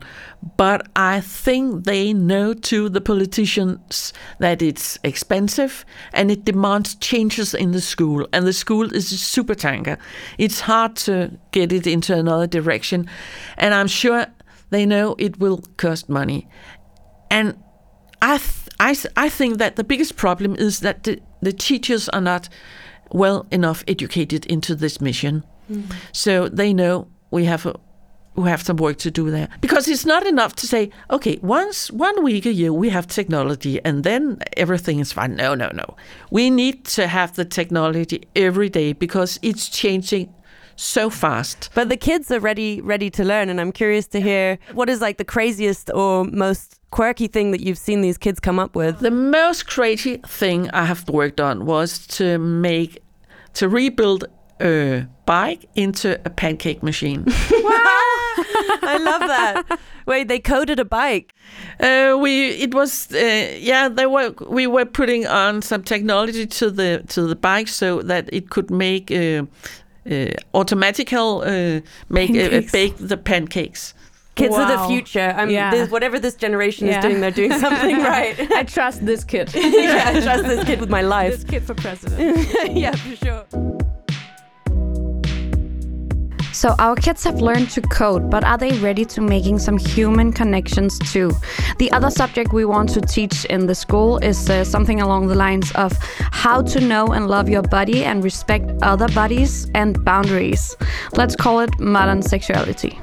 But 0.56 0.88
I 0.96 1.22
think 1.22 1.86
they 1.86 2.14
know 2.14 2.54
too, 2.54 2.90
the 2.90 3.02
politicians, 3.02 4.14
that 4.40 4.62
it's 4.62 5.00
expensive 5.04 5.86
and 6.14 6.30
it 6.30 6.46
demands 6.46 6.96
changes 6.96 7.54
in 7.54 7.72
the 7.72 7.82
school. 7.82 8.28
And 8.34 8.46
the 8.46 8.54
school 8.54 8.94
is 8.94 9.08
super 9.20 9.47
tanker. 9.56 9.98
It's 10.38 10.62
hard 10.62 10.96
to 10.98 11.38
get 11.52 11.72
it 11.72 11.88
into 11.88 12.18
another 12.18 12.48
direction. 12.48 13.10
And 13.58 13.74
I'm 13.74 13.88
sure 13.88 14.26
they 14.70 14.86
know 14.86 15.16
it 15.18 15.40
will 15.40 15.62
cost 15.78 16.10
money. 16.10 16.48
And 17.30 17.58
I, 18.22 18.38
th- 18.38 18.70
I, 18.80 18.94
th- 18.94 19.14
I 19.16 19.30
think 19.30 19.58
that 19.58 19.76
the 19.76 19.84
biggest 19.84 20.16
problem 20.16 20.56
is 20.56 20.80
that 20.80 21.04
the, 21.04 21.20
the 21.42 21.54
teachers 21.54 22.10
are 22.10 22.22
not 22.22 22.50
well 23.12 23.46
enough 23.52 23.84
educated 23.88 24.46
into 24.46 24.76
this 24.76 25.00
mission. 25.00 25.44
Mm-hmm. 25.72 25.92
So 26.12 26.50
they 26.50 26.74
know 26.74 27.08
we 27.32 27.46
have 27.46 27.66
a, 27.66 27.76
we 28.38 28.50
have 28.50 28.62
some 28.62 28.78
work 28.78 28.98
to 28.98 29.12
do 29.12 29.32
there 29.32 29.50
because 29.62 29.88
it's 29.88 30.06
not 30.06 30.26
enough 30.26 30.56
to 30.56 30.68
say, 30.68 30.92
okay, 31.10 31.40
once 31.42 31.92
one 31.92 32.24
week 32.24 32.46
a 32.46 32.54
year 32.54 32.72
we 32.72 32.90
have 32.90 33.08
technology 33.08 33.84
and 33.84 34.04
then 34.04 34.40
everything 34.56 35.00
is 35.00 35.12
fine. 35.12 35.36
No, 35.36 35.56
no, 35.56 35.70
no. 35.74 35.98
We 36.30 36.50
need 36.52 36.86
to 36.86 37.08
have 37.08 37.36
the 37.36 37.46
technology 37.46 38.28
every 38.36 38.70
day 38.70 38.94
because 38.94 39.40
it's 39.42 39.68
changing 39.68 40.34
so 40.76 41.10
fast. 41.10 41.72
But 41.74 41.90
the 41.90 41.98
kids 41.98 42.30
are 42.30 42.40
ready 42.40 42.80
ready 42.82 43.10
to 43.10 43.24
learn 43.26 43.50
and 43.50 43.60
I'm 43.60 43.72
curious 43.72 44.06
to 44.10 44.22
hear 44.22 44.60
what 44.74 44.88
is 44.88 45.02
like 45.02 45.18
the 45.18 45.26
craziest 45.26 45.90
or 45.92 46.24
most 46.26 46.80
quirky 46.92 47.28
thing 47.28 47.50
that 47.52 47.62
you've 47.62 47.80
seen 47.80 48.02
these 48.02 48.20
kids 48.20 48.40
come 48.40 48.60
up 48.60 48.76
with. 48.76 49.00
The 49.00 49.12
most 49.12 49.66
crazy 49.66 50.18
thing 50.28 50.70
I 50.72 50.86
have 50.86 51.10
worked 51.10 51.42
on 51.42 51.66
was 51.66 52.06
to 52.18 52.38
make 52.38 53.02
to 53.56 53.68
rebuild 53.68 54.26
a 54.62 55.06
bike 55.26 55.68
into 55.76 56.20
a 56.26 56.30
pancake 56.30 56.82
machine. 56.84 57.24
I 58.84 58.98
love 59.02 59.22
that. 59.22 59.80
Wait, 60.06 60.28
they 60.28 60.40
coded 60.40 60.80
a 60.80 60.86
bike. 60.86 61.34
Uh, 61.80 62.18
we 62.20 62.50
it 62.50 62.74
was 62.74 63.12
uh, 63.14 63.56
yeah 63.60 63.90
they 63.90 64.06
were 64.06 64.34
we 64.50 64.68
were 64.68 64.86
putting 64.86 65.28
on 65.28 65.62
some 65.62 65.84
technology 65.84 66.46
to 66.46 66.72
the 66.72 67.04
to 67.08 67.22
the 67.28 67.36
bike 67.36 67.68
so 67.68 68.02
that 68.04 68.30
it 68.32 68.50
could 68.50 68.70
make 68.72 69.12
uh, 69.12 69.46
uh, 70.10 70.28
automatical 70.54 71.42
uh, 71.46 71.82
make 72.10 72.32
uh, 72.32 72.58
uh, 72.58 72.62
bake 72.72 72.96
the 72.98 73.18
pancakes. 73.18 73.94
Kids 74.36 74.56
of 74.56 74.68
the 74.68 74.78
future. 74.88 75.34
I'm, 75.36 75.50
Yeah. 75.50 75.72
this, 75.72 75.90
whatever 75.90 76.20
this 76.20 76.36
generation 76.36 76.86
Yeah. 76.88 77.00
is 77.00 77.06
doing, 77.06 77.22
they're 77.22 77.32
doing 77.32 77.54
something 77.60 77.98
right. 78.04 78.36
I 78.52 78.64
trust 78.64 79.04
this 79.04 79.24
kid. 79.24 79.50
yeah, 79.56 80.12
I 80.14 80.22
trust 80.22 80.44
this 80.44 80.64
kid 80.64 80.80
with 80.80 80.90
my 80.92 81.02
life. 81.02 81.32
this 81.34 81.44
kid 81.44 81.64
for 81.64 81.74
president. 81.74 82.48
yeah, 82.78 82.92
for 82.96 83.16
sure. 83.26 83.46
So 86.58 86.74
our 86.80 86.96
kids 86.96 87.24
have 87.24 87.40
learned 87.40 87.70
to 87.76 87.82
code, 87.82 88.32
but 88.32 88.44
are 88.44 88.58
they 88.58 88.72
ready 88.80 89.06
to 89.06 89.22
making 89.22 89.60
some 89.60 89.78
human 89.78 90.34
connections 90.34 90.98
too? 90.98 91.30
The 91.78 91.92
other 91.92 92.10
subject 92.10 92.52
we 92.52 92.66
want 92.66 92.90
to 92.96 93.02
teach 93.02 93.46
in 93.46 93.68
the 93.68 93.76
school 93.76 94.18
is 94.24 94.50
uh, 94.50 94.64
something 94.64 95.00
along 95.00 95.28
the 95.28 95.36
lines 95.36 95.72
of 95.74 95.94
how 96.32 96.64
to 96.64 96.80
know 96.80 97.14
and 97.14 97.28
love 97.28 97.48
your 97.48 97.62
body 97.62 98.04
and 98.04 98.24
respect 98.24 98.72
other 98.82 99.08
bodies 99.10 99.70
and 99.76 100.04
boundaries. 100.04 100.76
Let's 101.14 101.36
call 101.36 101.60
it 101.60 101.80
modern 101.80 102.24
sexuality. 102.24 103.00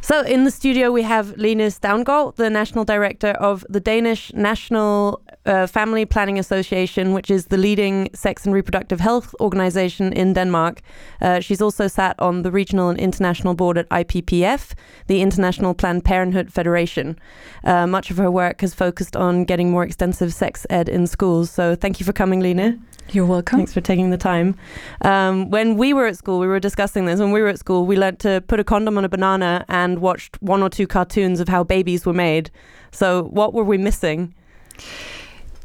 So 0.00 0.22
in 0.22 0.42
the 0.42 0.50
studio 0.50 0.90
we 0.90 1.02
have 1.02 1.36
Line 1.36 1.60
Stavngård, 1.70 2.34
the 2.34 2.50
national 2.50 2.84
director 2.84 3.30
of 3.38 3.64
the 3.68 3.78
Danish 3.78 4.32
National 4.34 5.22
uh, 5.50 5.66
Family 5.66 6.06
Planning 6.06 6.38
Association, 6.38 7.12
which 7.12 7.30
is 7.30 7.46
the 7.46 7.56
leading 7.56 8.08
sex 8.14 8.46
and 8.46 8.54
reproductive 8.54 9.00
health 9.00 9.34
organization 9.40 10.12
in 10.12 10.32
Denmark. 10.32 10.80
Uh, 11.20 11.40
she's 11.40 11.60
also 11.60 11.88
sat 11.88 12.14
on 12.18 12.42
the 12.42 12.50
regional 12.50 12.88
and 12.88 12.98
international 12.98 13.54
board 13.54 13.76
at 13.76 13.88
IPPF, 13.88 14.72
the 15.08 15.20
International 15.20 15.74
Planned 15.74 16.04
Parenthood 16.04 16.52
Federation. 16.52 17.18
Uh, 17.64 17.86
much 17.86 18.10
of 18.10 18.16
her 18.16 18.30
work 18.30 18.60
has 18.60 18.72
focused 18.74 19.16
on 19.16 19.44
getting 19.44 19.70
more 19.70 19.82
extensive 19.82 20.32
sex 20.32 20.66
ed 20.70 20.88
in 20.88 21.06
schools. 21.06 21.50
So 21.50 21.74
thank 21.74 21.98
you 21.98 22.06
for 22.06 22.12
coming, 22.12 22.40
Line. 22.40 22.80
You're 23.12 23.26
welcome. 23.26 23.58
Thanks 23.58 23.74
for 23.74 23.80
taking 23.80 24.10
the 24.10 24.16
time. 24.16 24.54
Um, 25.00 25.50
when 25.50 25.76
we 25.76 25.92
were 25.92 26.06
at 26.06 26.16
school, 26.16 26.38
we 26.38 26.46
were 26.46 26.60
discussing 26.60 27.06
this. 27.06 27.18
When 27.18 27.32
we 27.32 27.42
were 27.42 27.48
at 27.48 27.58
school, 27.58 27.84
we 27.84 27.96
learned 27.96 28.20
to 28.20 28.40
put 28.46 28.60
a 28.60 28.64
condom 28.64 28.96
on 28.96 29.04
a 29.04 29.08
banana 29.08 29.64
and 29.68 29.98
watched 29.98 30.40
one 30.40 30.62
or 30.62 30.70
two 30.70 30.86
cartoons 30.86 31.40
of 31.40 31.48
how 31.48 31.64
babies 31.64 32.06
were 32.06 32.12
made. 32.12 32.52
So, 32.92 33.24
what 33.24 33.52
were 33.52 33.64
we 33.64 33.78
missing? 33.78 34.32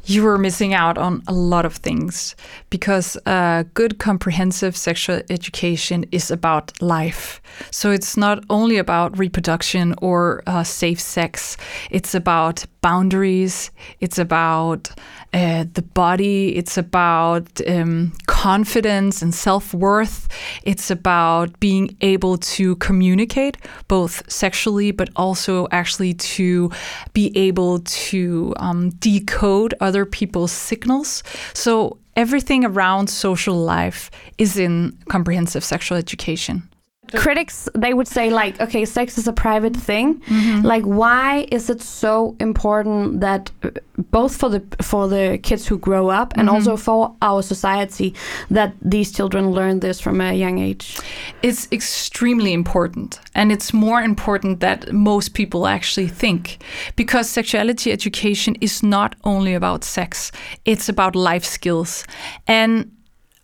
You 0.08 0.22
were 0.22 0.38
missing 0.38 0.72
out 0.72 0.98
on 0.98 1.24
a 1.26 1.32
lot 1.32 1.66
of 1.66 1.74
things 1.74 2.36
because 2.70 3.16
uh, 3.26 3.64
good 3.74 3.98
comprehensive 3.98 4.76
sexual 4.76 5.20
education 5.28 6.04
is 6.12 6.30
about 6.30 6.80
life. 6.80 7.40
So 7.72 7.90
it's 7.90 8.16
not 8.16 8.44
only 8.48 8.78
about 8.78 9.18
reproduction 9.18 9.96
or 10.00 10.44
uh, 10.46 10.62
safe 10.62 11.00
sex, 11.00 11.56
it's 11.90 12.14
about 12.14 12.64
boundaries, 12.82 13.72
it's 13.98 14.16
about 14.16 14.90
uh, 15.32 15.64
the 15.72 15.82
body, 15.82 16.56
it's 16.56 16.78
about 16.78 17.60
um, 17.66 18.12
confidence 18.26 19.22
and 19.22 19.34
self 19.34 19.74
worth, 19.74 20.28
it's 20.62 20.88
about 20.88 21.58
being 21.58 21.96
able 22.00 22.38
to 22.38 22.76
communicate 22.76 23.56
both 23.88 24.22
sexually 24.30 24.92
but 24.92 25.08
also 25.16 25.66
actually 25.72 26.14
to 26.14 26.70
be 27.12 27.36
able 27.36 27.80
to 27.80 28.54
um, 28.58 28.90
decode 29.00 29.74
other 29.80 29.95
people's 30.04 30.52
signals. 30.52 31.22
So 31.54 31.98
everything 32.16 32.64
around 32.64 33.08
social 33.08 33.54
life 33.54 34.10
is 34.38 34.58
in 34.58 34.98
comprehensive 35.08 35.64
sexual 35.64 35.96
education. 35.96 36.68
Critics, 37.14 37.68
they 37.74 37.94
would 37.94 38.08
say 38.08 38.30
like, 38.30 38.60
okay, 38.60 38.84
sex 38.84 39.18
is 39.18 39.28
a 39.28 39.32
private 39.32 39.76
thing. 39.76 40.22
Like, 40.62 40.84
why 40.84 41.46
is 41.52 41.70
it 41.70 41.80
so 41.80 42.36
important 42.40 43.20
that 43.20 43.50
uh, 43.62 43.70
both 44.10 44.36
for 44.36 44.48
the 44.48 44.62
for 44.82 45.08
the 45.08 45.38
kids 45.42 45.66
who 45.66 45.78
grow 45.78 46.08
up 46.08 46.32
and 46.36 46.48
also 46.50 46.76
for 46.76 47.14
our 47.22 47.42
society 47.42 48.14
that 48.50 48.74
these 48.82 49.12
children 49.12 49.50
learn 49.52 49.80
this 49.80 50.00
from 50.00 50.20
a 50.20 50.32
young 50.32 50.58
age? 50.58 50.98
It's 51.42 51.68
extremely 51.72 52.52
important, 52.52 53.20
and 53.34 53.52
it's 53.52 53.72
more 53.72 54.02
important 54.02 54.60
that 54.60 54.92
most 54.92 55.34
people 55.34 55.66
actually 55.66 56.08
think 56.08 56.58
because 56.96 57.28
sexuality 57.28 57.92
education 57.92 58.56
is 58.60 58.82
not 58.82 59.14
only 59.24 59.54
about 59.54 59.84
sex, 59.84 60.32
it's 60.64 60.88
about 60.88 61.14
life 61.14 61.44
skills. 61.44 62.04
And 62.46 62.90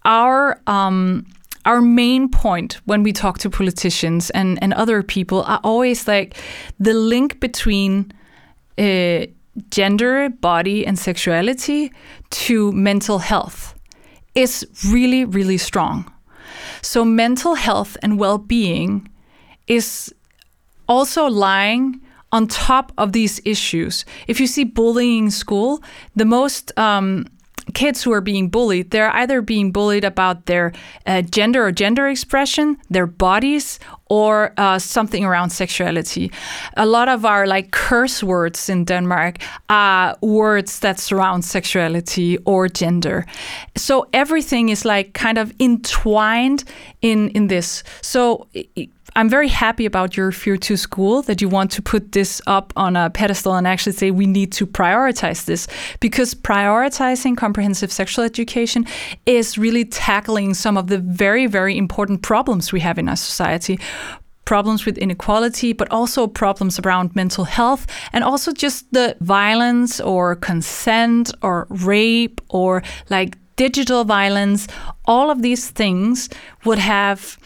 our 0.04 0.60
um, 0.66 1.26
our 1.64 1.80
main 1.80 2.28
point 2.28 2.80
when 2.84 3.02
we 3.02 3.12
talk 3.12 3.38
to 3.38 3.50
politicians 3.50 4.30
and, 4.30 4.58
and 4.62 4.74
other 4.74 5.02
people 5.02 5.42
are 5.44 5.60
always 5.62 6.08
like 6.08 6.36
the 6.78 6.94
link 6.94 7.40
between 7.40 8.12
uh, 8.78 9.26
gender, 9.70 10.28
body, 10.28 10.86
and 10.86 10.98
sexuality 10.98 11.92
to 12.30 12.72
mental 12.72 13.18
health 13.18 13.74
is 14.34 14.66
really, 14.88 15.24
really 15.24 15.58
strong. 15.58 16.10
So, 16.80 17.04
mental 17.04 17.54
health 17.54 17.96
and 18.02 18.18
well 18.18 18.38
being 18.38 19.08
is 19.66 20.12
also 20.88 21.26
lying 21.26 22.00
on 22.32 22.46
top 22.46 22.92
of 22.96 23.12
these 23.12 23.40
issues. 23.44 24.04
If 24.26 24.40
you 24.40 24.46
see 24.46 24.64
bullying 24.64 25.24
in 25.24 25.30
school, 25.30 25.82
the 26.16 26.24
most 26.24 26.76
um, 26.78 27.26
kids 27.74 28.02
who 28.02 28.12
are 28.12 28.20
being 28.20 28.48
bullied, 28.50 28.90
they're 28.90 29.14
either 29.16 29.42
being 29.42 29.72
bullied 29.72 30.04
about 30.04 30.46
their 30.46 30.72
uh, 31.06 31.22
gender 31.22 31.64
or 31.66 31.72
gender 31.72 32.08
expression, 32.08 32.76
their 32.90 33.06
bodies, 33.06 33.78
or 34.10 34.52
uh, 34.58 34.78
something 34.78 35.24
around 35.24 35.50
sexuality. 35.50 36.30
A 36.76 36.84
lot 36.86 37.08
of 37.08 37.24
our 37.24 37.46
like 37.46 37.70
curse 37.70 38.22
words 38.22 38.68
in 38.68 38.84
Denmark 38.84 39.38
are 39.68 40.16
words 40.20 40.80
that 40.80 40.98
surround 41.00 41.44
sexuality 41.44 42.38
or 42.44 42.68
gender. 42.68 43.24
So 43.76 44.06
everything 44.12 44.68
is 44.70 44.84
like 44.84 45.12
kind 45.12 45.38
of 45.38 45.52
entwined 45.60 46.64
in 47.00 47.28
in 47.30 47.48
this. 47.48 47.82
So. 48.02 48.46
i- 48.54 48.88
I'm 49.14 49.28
very 49.28 49.48
happy 49.48 49.84
about 49.84 50.16
your 50.16 50.32
Fear 50.32 50.56
to 50.58 50.76
School 50.76 51.22
that 51.22 51.42
you 51.42 51.48
want 51.48 51.70
to 51.72 51.82
put 51.82 52.12
this 52.12 52.40
up 52.46 52.72
on 52.76 52.96
a 52.96 53.10
pedestal 53.10 53.54
and 53.54 53.66
actually 53.66 53.92
say 53.92 54.10
we 54.10 54.26
need 54.26 54.52
to 54.52 54.66
prioritize 54.66 55.44
this 55.44 55.68
because 56.00 56.34
prioritizing 56.34 57.36
comprehensive 57.36 57.92
sexual 57.92 58.24
education 58.24 58.86
is 59.26 59.58
really 59.58 59.84
tackling 59.84 60.54
some 60.54 60.78
of 60.78 60.86
the 60.86 60.98
very, 60.98 61.46
very 61.46 61.76
important 61.76 62.22
problems 62.22 62.72
we 62.72 62.80
have 62.80 62.98
in 62.98 63.08
our 63.08 63.16
society. 63.16 63.78
Problems 64.46 64.86
with 64.86 64.96
inequality, 64.98 65.72
but 65.72 65.90
also 65.90 66.26
problems 66.26 66.78
around 66.80 67.14
mental 67.14 67.44
health 67.44 67.86
and 68.12 68.24
also 68.24 68.50
just 68.50 68.90
the 68.92 69.14
violence 69.20 70.00
or 70.00 70.36
consent 70.36 71.32
or 71.42 71.66
rape 71.68 72.40
or 72.48 72.82
like 73.10 73.36
digital 73.56 74.04
violence, 74.04 74.66
all 75.04 75.30
of 75.30 75.42
these 75.42 75.70
things 75.70 76.28
would 76.64 76.78
have 76.78 77.38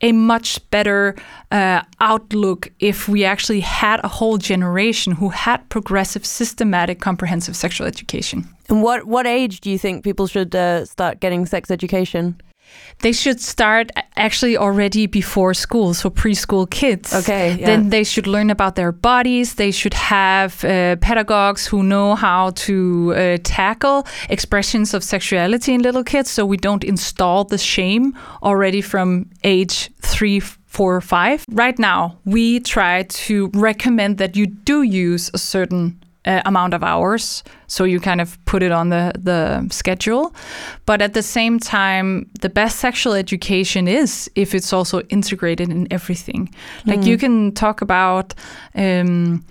a 0.00 0.12
much 0.12 0.58
better 0.70 1.16
uh, 1.50 1.82
outlook 2.00 2.70
if 2.78 3.08
we 3.08 3.24
actually 3.24 3.60
had 3.60 4.00
a 4.04 4.08
whole 4.08 4.38
generation 4.38 5.12
who 5.12 5.30
had 5.30 5.68
progressive, 5.68 6.24
systematic, 6.24 7.00
comprehensive 7.00 7.56
sexual 7.56 7.86
education. 7.86 8.48
And 8.68 8.82
what 8.82 9.06
what 9.06 9.26
age 9.26 9.60
do 9.60 9.70
you 9.70 9.78
think 9.78 10.04
people 10.04 10.26
should 10.26 10.54
uh, 10.54 10.84
start 10.84 11.20
getting 11.20 11.46
sex 11.46 11.70
education? 11.70 12.40
They 13.00 13.12
should 13.12 13.40
start 13.40 13.92
actually 14.16 14.56
already 14.56 15.06
before 15.06 15.54
school, 15.54 15.94
so 15.94 16.10
preschool 16.10 16.68
kids. 16.68 17.14
Okay, 17.14 17.54
yeah. 17.54 17.66
Then 17.66 17.90
they 17.90 18.02
should 18.02 18.26
learn 18.26 18.50
about 18.50 18.74
their 18.74 18.90
bodies. 18.90 19.54
They 19.54 19.70
should 19.70 19.94
have 19.94 20.64
uh, 20.64 20.96
pedagogues 20.96 21.66
who 21.66 21.82
know 21.82 22.16
how 22.16 22.50
to 22.50 23.14
uh, 23.14 23.38
tackle 23.44 24.04
expressions 24.28 24.94
of 24.94 25.04
sexuality 25.04 25.74
in 25.74 25.82
little 25.82 26.02
kids, 26.02 26.30
so 26.30 26.44
we 26.44 26.56
don't 26.56 26.82
install 26.82 27.44
the 27.44 27.58
shame 27.58 28.18
already 28.42 28.80
from 28.80 29.30
age 29.44 29.90
three, 30.00 30.40
four, 30.40 31.00
five. 31.00 31.44
Right 31.50 31.78
now, 31.78 32.18
we 32.24 32.58
try 32.60 33.04
to 33.04 33.50
recommend 33.54 34.18
that 34.18 34.36
you 34.36 34.46
do 34.46 34.82
use 34.82 35.30
a 35.32 35.38
certain 35.38 36.02
uh, 36.28 36.42
amount 36.44 36.74
of 36.74 36.82
hours 36.84 37.42
so 37.68 37.84
you 37.84 38.00
kind 38.00 38.20
of 38.20 38.38
put 38.44 38.62
it 38.62 38.72
on 38.72 38.88
the 38.88 39.12
the 39.14 39.66
schedule. 39.70 40.34
But 40.86 41.02
at 41.02 41.12
the 41.14 41.22
same 41.22 41.58
time 41.58 42.28
the 42.40 42.48
best 42.48 42.78
sexual 42.78 43.14
education 43.14 43.88
is 43.88 44.30
if 44.34 44.54
it's 44.54 44.72
also 44.72 45.00
integrated 45.08 45.70
in 45.70 45.86
everything. 45.90 46.54
Like 46.86 47.04
you 47.04 47.18
can 47.18 47.52
talk 47.52 47.82
about 47.82 48.34
um 48.74 49.44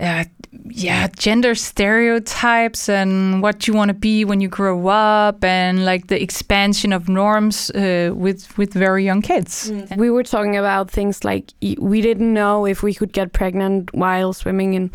uh, 0.00 0.24
yeah 0.68 1.06
gender 1.18 1.54
stereotypes 1.54 2.88
and 2.88 3.42
what 3.42 3.66
you 3.66 3.74
want 3.74 3.88
to 3.88 3.94
be 3.94 4.24
when 4.24 4.40
you 4.40 4.48
grow 4.48 4.88
up 4.88 5.42
and 5.44 5.84
like 5.84 6.06
the 6.08 6.22
expansion 6.22 6.92
of 6.92 7.08
norms 7.08 7.70
uh, 7.70 8.10
with 8.14 8.56
with 8.58 8.72
very 8.74 9.04
young 9.04 9.22
kids 9.22 9.70
We 9.96 10.10
were 10.10 10.22
talking 10.24 10.56
about 10.56 10.90
things 10.90 11.24
like 11.24 11.52
we 11.78 12.00
didn't 12.00 12.32
know 12.32 12.66
if 12.66 12.82
we 12.82 12.94
could 12.94 13.12
get 13.12 13.32
pregnant 13.32 13.92
while 13.94 14.32
swimming 14.32 14.74
in 14.74 14.90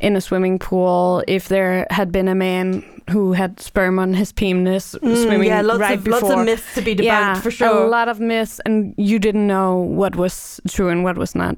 in 0.00 0.16
a 0.16 0.20
swimming 0.20 0.58
pool 0.58 1.22
if 1.28 1.48
there 1.48 1.86
had 1.90 2.10
been 2.12 2.28
a 2.28 2.34
man 2.34 2.82
who 3.10 3.32
had 3.32 3.58
sperm 3.60 3.98
on 3.98 4.14
his 4.14 4.32
penis 4.32 4.84
swimming 5.00 5.40
Mm, 5.40 5.46
yeah, 5.46 5.62
lots 5.62 5.80
right 5.80 5.98
of 5.98 6.04
before. 6.04 6.20
lots 6.28 6.32
of 6.40 6.44
myths 6.46 6.74
to 6.74 6.80
be 6.82 6.94
debunked 6.94 7.04
yeah, 7.04 7.40
for 7.40 7.50
sure. 7.50 7.84
a 7.86 7.88
lot 7.88 8.08
of 8.08 8.20
myths, 8.20 8.60
and 8.64 8.94
you 8.96 9.18
didn't 9.18 9.46
know 9.48 9.74
what 10.00 10.14
was 10.14 10.60
true 10.68 10.88
and 10.90 11.02
what 11.02 11.16
was 11.18 11.34
not. 11.34 11.56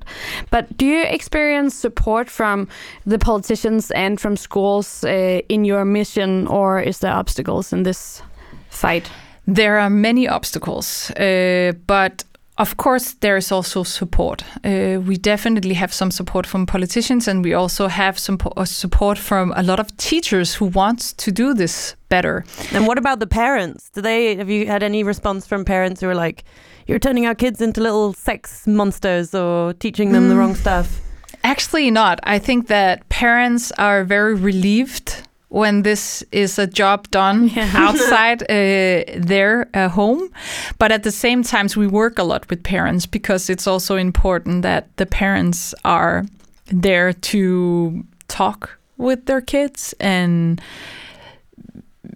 But 0.51 0.75
do 0.79 0.87
you 0.87 1.03
experience 1.05 1.75
support 1.75 2.31
from 2.31 2.69
the 3.07 3.19
politicians 3.19 3.91
and 3.91 4.21
from 4.21 4.37
schools 4.37 5.05
uh, 5.05 5.41
in 5.49 5.65
your 5.65 5.85
mission, 5.85 6.47
or 6.47 6.81
is 6.81 6.99
there 6.99 7.13
obstacles 7.13 7.73
in 7.73 7.83
this 7.83 8.23
fight? 8.71 9.11
There 9.47 9.79
are 9.79 9.91
many 9.91 10.29
obstacles, 10.29 11.11
uh, 11.11 11.73
but 11.87 12.25
of 12.59 12.77
course, 12.77 13.15
there 13.21 13.37
is 13.37 13.51
also 13.51 13.83
support. 13.83 14.45
Uh, 14.63 15.01
we 15.07 15.17
definitely 15.17 15.75
have 15.75 15.93
some 15.93 16.11
support 16.11 16.47
from 16.47 16.67
politicians, 16.67 17.27
and 17.27 17.43
we 17.45 17.55
also 17.55 17.89
have 17.89 18.19
some 18.19 18.37
po- 18.37 18.53
uh, 18.57 18.65
support 18.65 19.19
from 19.19 19.53
a 19.57 19.63
lot 19.63 19.81
of 19.81 19.97
teachers 19.97 20.55
who 20.55 20.67
want 20.67 21.17
to 21.17 21.33
do 21.33 21.55
this 21.55 21.97
better. 22.09 22.45
And 22.73 22.87
what 22.87 22.99
about 22.99 23.21
the 23.21 23.27
parents? 23.27 23.91
Do 23.91 24.03
they 24.03 24.37
have 24.37 24.51
you 24.51 24.67
had 24.67 24.83
any 24.83 25.03
response 25.03 25.47
from 25.47 25.65
parents 25.65 26.03
who 26.03 26.09
are 26.09 26.15
like, 26.15 26.45
"You're 26.87 27.01
turning 27.01 27.27
our 27.27 27.35
kids 27.35 27.61
into 27.61 27.81
little 27.81 28.13
sex 28.13 28.67
monsters 28.67 29.35
or 29.35 29.73
teaching 29.73 30.13
them 30.13 30.29
the 30.29 30.37
wrong 30.37 30.55
stuff"? 30.55 31.01
Actually, 31.45 31.91
not. 31.91 32.21
I 32.23 32.39
think 32.39 32.69
that 32.69 33.09
parents 33.09 33.73
are 33.73 34.05
very 34.05 34.35
relieved 34.35 35.23
when 35.53 35.83
this 35.83 36.25
is 36.33 36.59
a 36.59 36.67
job 36.67 37.11
done 37.11 37.51
outside 37.75 38.43
uh, 38.45 39.05
their 39.17 39.69
uh, 39.75 39.89
home. 39.89 40.31
But 40.79 40.93
at 40.93 41.03
the 41.03 41.11
same 41.11 41.43
time, 41.43 41.69
we 41.77 41.87
work 41.87 42.19
a 42.19 42.25
lot 42.25 42.49
with 42.49 42.63
parents 42.63 43.07
because 43.07 43.51
it's 43.51 43.67
also 43.67 43.97
important 43.97 44.63
that 44.63 44.97
the 44.97 45.07
parents 45.07 45.75
are 45.85 46.25
there 46.67 47.13
to 47.13 48.03
talk 48.29 48.79
with 48.97 49.27
their 49.27 49.43
kids 49.43 49.95
and 50.01 50.61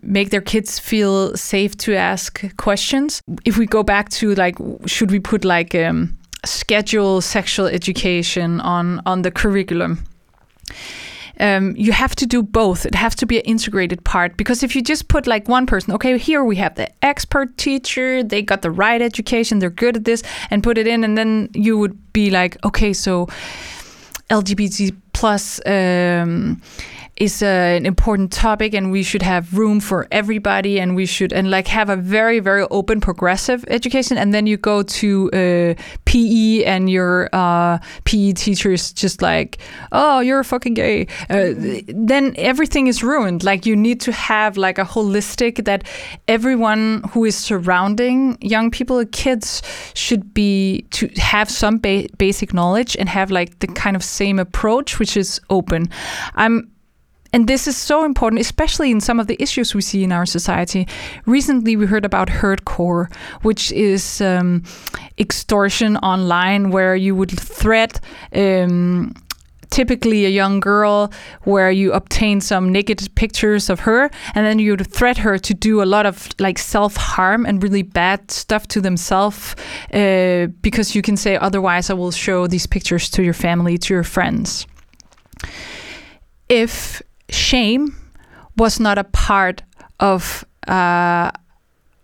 make 0.03 0.31
their 0.31 0.41
kids 0.41 0.79
feel 0.79 1.37
safe 1.37 1.77
to 1.77 1.95
ask 1.95 2.57
questions. 2.57 3.23
If 3.45 3.59
we 3.59 3.67
go 3.67 3.83
back 3.83 4.09
to 4.11 4.35
like, 4.35 4.57
should 4.87 5.11
we 5.11 5.21
put 5.21 5.45
like 5.45 5.75
um, 5.75 6.17
schedule 6.47 7.21
sexual 7.21 7.67
education 7.67 8.61
on 8.61 9.01
on 9.07 9.23
the 9.23 9.31
curriculum? 9.31 10.05
Um, 11.39 11.77
you 11.77 11.93
have 11.93 12.17
to 12.17 12.27
do 12.27 12.43
both. 12.43 12.87
It 12.87 12.95
has 12.95 13.15
to 13.17 13.27
be 13.27 13.39
an 13.39 13.45
integrated 13.45 14.03
part 14.05 14.37
because 14.37 14.63
if 14.63 14.75
you 14.75 14.83
just 14.83 15.09
put 15.09 15.27
like 15.27 15.49
one 15.49 15.67
person, 15.67 15.93
okay, 15.93 16.17
here 16.17 16.43
we 16.43 16.57
have 16.57 16.77
the 16.77 16.89
expert 17.05 17.57
teacher, 17.59 18.23
they 18.23 18.41
got 18.43 18.63
the 18.63 18.71
right 18.71 19.03
education, 19.03 19.59
they're 19.59 19.69
good 19.69 19.97
at 19.97 20.05
this, 20.05 20.23
and 20.51 20.63
put 20.63 20.79
it 20.79 20.87
in, 20.87 21.05
and 21.05 21.19
then 21.19 21.51
you 21.53 21.77
would 21.77 22.13
be 22.15 22.31
like, 22.31 22.57
okay, 22.65 22.95
so 22.95 23.27
LGBT 24.31 24.97
plus 25.13 25.61
um, 25.67 26.61
is 27.17 27.43
uh, 27.43 27.47
an 27.47 27.87
important 27.87 28.33
topic, 28.33 28.75
and 28.75 28.93
we 28.93 29.03
should 29.03 29.23
have 29.23 29.57
room 29.57 29.81
for 29.81 30.07
everybody, 30.11 30.79
and 30.79 30.95
we 30.95 31.07
should 31.07 31.33
and 31.33 31.51
like 31.51 31.67
have 31.67 31.89
a 31.89 31.97
very 31.97 32.41
very 32.41 32.67
open 32.71 33.01
progressive 33.01 33.65
education. 33.69 34.19
And 34.19 34.35
then 34.35 34.47
you 34.47 34.57
go 34.57 34.83
to 34.83 35.31
uh, 35.33 35.83
PE, 36.05 36.65
and 36.65 36.91
your 36.91 37.29
uh, 37.33 37.79
PE 38.05 38.33
teacher 38.33 38.73
is 38.73 38.93
just 38.93 39.23
like, 39.23 39.59
oh, 39.93 40.21
you're 40.21 40.41
a 40.41 40.45
fucking 40.45 40.75
gay. 40.75 41.07
Uh, 41.31 41.53
then 41.89 42.35
everything 42.37 42.87
is 42.87 43.03
ruined. 43.03 43.45
Like 43.45 43.67
you 43.67 43.77
need 43.77 44.01
to 44.03 44.13
have 44.13 44.57
like 44.57 44.79
a 44.79 44.85
holistic 44.85 45.65
that 45.65 45.85
everyone 46.29 47.03
who 47.11 47.25
is 47.25 47.37
surrounding 47.37 48.37
young 48.41 48.71
people, 48.71 49.05
kids, 49.07 49.63
should 49.95 50.35
be 50.35 50.83
to 50.91 51.09
have 51.17 51.51
some 51.51 51.79
ba- 51.79 52.09
basic 52.19 52.53
knowledge 52.53 52.97
and 52.99 53.09
have 53.09 53.31
like 53.31 53.59
the 53.61 53.67
kind 53.69 53.97
of 53.97 54.05
same 54.05 54.39
approach, 54.39 54.99
which 54.99 55.17
is 55.17 55.41
open. 55.51 55.89
I'm 56.35 56.71
and 57.33 57.49
this 57.49 57.67
is 57.67 57.77
so 57.77 58.05
important, 58.05 58.41
especially 58.41 58.91
in 58.91 59.01
some 59.01 59.21
of 59.21 59.27
the 59.27 59.37
issues 59.41 59.75
we 59.75 59.83
see 59.83 60.05
in 60.05 60.13
our 60.13 60.27
society. 60.27 60.87
Recently, 61.27 61.77
we 61.77 61.87
heard 61.87 62.05
about 62.05 62.29
hurtcore, 62.29 63.13
which 63.43 63.73
is 63.73 64.21
um, 64.21 64.63
extortion 65.19 65.97
online, 65.99 66.71
where 66.71 66.97
you 66.97 67.15
would 67.15 67.31
threat. 67.31 68.01
Um, 68.35 69.15
typically 69.71 70.25
a 70.25 70.29
young 70.29 70.61
girl 70.61 71.13
where 71.43 71.71
you 71.71 71.93
obtain 71.93 72.41
some 72.41 72.71
naked 72.71 73.15
pictures 73.15 73.69
of 73.69 73.81
her 73.81 74.11
and 74.35 74.47
then 74.47 74.59
you 74.59 74.71
would 74.71 74.87
threat 74.87 75.19
her 75.19 75.39
to 75.39 75.53
do 75.53 75.83
a 75.83 75.85
lot 75.85 76.07
of 76.07 76.29
like 76.39 76.59
self-harm 76.59 77.45
and 77.45 77.63
really 77.63 77.83
bad 77.83 78.31
stuff 78.31 78.67
to 78.69 78.81
themselves 78.81 79.57
uh, 79.93 80.47
because 80.63 80.95
you 80.95 81.03
can 81.03 81.17
say 81.17 81.37
otherwise 81.37 81.91
i 81.91 81.95
will 81.95 82.13
show 82.13 82.47
these 82.47 82.67
pictures 82.67 83.11
to 83.11 83.23
your 83.23 83.35
family 83.35 83.77
to 83.77 83.93
your 83.93 84.05
friends 84.05 84.67
if 86.49 87.03
shame 87.31 87.97
was 88.57 88.81
not 88.81 88.99
a 88.99 89.05
part 89.05 89.63
of 90.01 90.45
uh, 90.67 91.31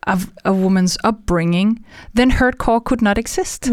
of 0.07 0.33
a 0.45 0.53
woman's 0.53 0.99
upbringing, 1.05 1.85
then 2.15 2.31
hurtcore 2.33 2.85
could 2.85 3.03
not 3.03 3.19
exist. 3.19 3.71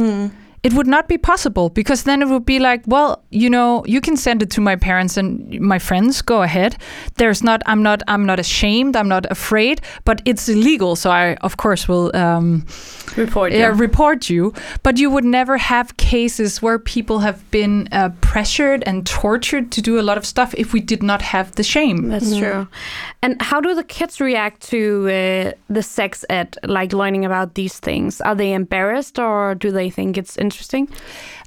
It 0.64 0.74
would 0.74 0.88
not 0.88 1.08
be 1.08 1.18
possible 1.18 1.70
because 1.70 2.04
then 2.04 2.22
it 2.22 2.28
would 2.28 2.46
be 2.46 2.60
like, 2.60 2.84
well, 2.86 3.24
you 3.30 3.50
know, 3.50 3.84
you 3.86 4.02
can 4.02 4.18
send 4.18 4.42
it 4.42 4.50
to 4.52 4.62
my 4.62 4.76
parents 4.76 5.18
and 5.18 5.60
my 5.62 5.80
friends. 5.80 6.22
Go 6.22 6.42
ahead. 6.42 6.76
There's 7.16 7.44
not. 7.44 7.62
I'm 7.66 7.82
not. 7.82 8.02
I'm 8.08 8.26
not 8.26 8.40
ashamed. 8.40 8.96
I'm 8.96 9.08
not 9.08 9.26
afraid. 9.32 9.82
But 10.04 10.22
it's 10.26 10.50
illegal, 10.50 10.96
so 10.96 11.12
I, 11.12 11.36
of 11.36 11.58
course, 11.58 11.88
will. 11.88 12.16
Um, 12.16 12.66
Report. 13.16 13.52
yeah, 13.52 13.74
report 13.76 14.30
you, 14.30 14.54
but 14.84 14.98
you 14.98 15.10
would 15.10 15.26
never 15.26 15.58
have 15.58 15.98
cases 15.98 16.62
where 16.62 16.78
people 16.78 17.20
have 17.20 17.50
been 17.52 17.88
uh, 17.92 18.10
pressured 18.22 18.84
and 18.86 19.06
tortured 19.06 19.72
to 19.72 19.82
do 19.82 20.00
a 20.00 20.04
lot 20.04 20.18
of 20.18 20.26
stuff 20.26 20.54
if 20.58 20.74
we 20.74 20.80
did 20.80 21.02
not 21.02 21.22
have 21.22 21.56
the 21.56 21.64
shame. 21.64 22.10
That's 22.10 22.38
true. 22.38 22.68
And 23.22 23.42
how 23.42 23.60
do 23.62 23.74
the 23.74 23.84
kids 23.84 24.22
react 24.22 24.62
to 24.70 25.08
uh, 25.10 25.52
the 25.70 25.84
sex 25.84 26.24
ed, 26.30 26.56
like 26.64 26.94
learning 26.94 27.26
about 27.26 27.56
these 27.56 27.80
things? 27.80 28.22
Are 28.22 28.36
they 28.36 28.54
embarrassed 28.54 29.20
or 29.20 29.56
do 29.56 29.72
they 29.72 29.90
think 29.90 30.18
it's 30.18 30.38
interesting? 30.50 30.90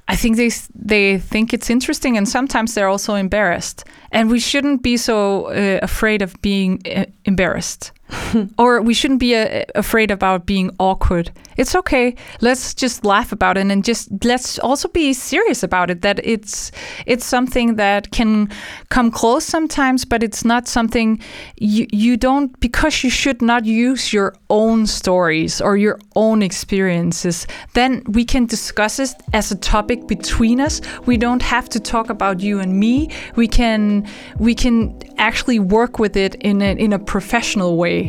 I 0.07 0.15
think 0.15 0.37
they 0.37 0.49
they 0.87 1.19
think 1.19 1.53
it's 1.53 1.69
interesting, 1.69 2.17
and 2.17 2.27
sometimes 2.27 2.73
they're 2.73 2.91
also 2.91 3.15
embarrassed. 3.15 3.85
And 4.11 4.29
we 4.29 4.39
shouldn't 4.39 4.81
be 4.81 4.97
so 4.97 5.45
uh, 5.45 5.79
afraid 5.81 6.21
of 6.21 6.33
being 6.41 6.81
uh, 6.85 7.05
embarrassed, 7.25 7.91
or 8.57 8.81
we 8.81 8.93
shouldn't 8.93 9.19
be 9.19 9.35
uh, 9.35 9.63
afraid 9.75 10.11
about 10.11 10.45
being 10.45 10.71
awkward. 10.79 11.31
It's 11.55 11.75
okay. 11.75 12.15
Let's 12.41 12.73
just 12.73 13.05
laugh 13.05 13.31
about 13.31 13.57
it, 13.57 13.67
and 13.67 13.83
just 13.83 14.09
let's 14.23 14.57
also 14.59 14.87
be 14.89 15.13
serious 15.13 15.63
about 15.63 15.89
it. 15.91 16.01
That 16.01 16.19
it's 16.23 16.71
it's 17.05 17.25
something 17.25 17.75
that 17.75 18.11
can 18.11 18.49
come 18.89 19.11
close 19.11 19.45
sometimes, 19.45 20.05
but 20.05 20.23
it's 20.23 20.43
not 20.43 20.67
something 20.67 21.21
you 21.57 21.85
you 21.91 22.17
don't 22.17 22.59
because 22.59 23.03
you 23.03 23.09
should 23.09 23.41
not 23.41 23.65
use 23.65 24.11
your 24.11 24.33
own 24.49 24.87
stories 24.87 25.61
or 25.61 25.77
your 25.77 25.99
own 26.15 26.41
experiences. 26.41 27.45
Then 27.73 28.03
we 28.07 28.25
can 28.25 28.45
discuss 28.45 28.99
it 28.99 29.13
as 29.33 29.51
a 29.51 29.55
topic 29.55 30.07
between 30.07 30.59
us. 30.59 30.81
We 31.05 31.17
don't 31.17 31.41
have 31.41 31.69
to 31.69 31.79
talk 31.79 32.09
about 32.09 32.39
you 32.39 32.59
and 32.59 32.79
me. 32.79 33.09
We 33.35 33.47
can 33.47 34.07
we 34.39 34.55
can 34.55 34.99
actually 35.17 35.59
work 35.59 35.99
with 35.99 36.15
it 36.17 36.35
in 36.35 36.61
a, 36.61 36.75
in 36.75 36.93
a 36.93 36.99
professional 36.99 37.77
way. 37.77 38.02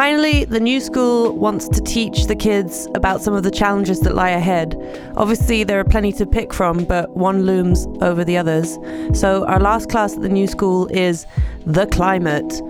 Finally, 0.00 0.46
the 0.46 0.58
new 0.58 0.80
school 0.80 1.36
wants 1.36 1.68
to 1.68 1.78
teach 1.82 2.24
the 2.24 2.34
kids 2.34 2.88
about 2.94 3.20
some 3.20 3.34
of 3.34 3.42
the 3.42 3.50
challenges 3.50 4.00
that 4.00 4.14
lie 4.14 4.30
ahead. 4.30 4.74
Obviously, 5.18 5.62
there 5.62 5.78
are 5.78 5.84
plenty 5.84 6.10
to 6.10 6.24
pick 6.24 6.54
from, 6.54 6.86
but 6.86 7.14
one 7.14 7.42
looms 7.42 7.86
over 8.00 8.24
the 8.24 8.34
others. 8.34 8.78
So, 9.12 9.44
our 9.44 9.60
last 9.60 9.90
class 9.90 10.16
at 10.16 10.22
the 10.22 10.30
new 10.30 10.46
school 10.46 10.86
is 10.86 11.26
the 11.66 11.84
climate. 11.88 12.62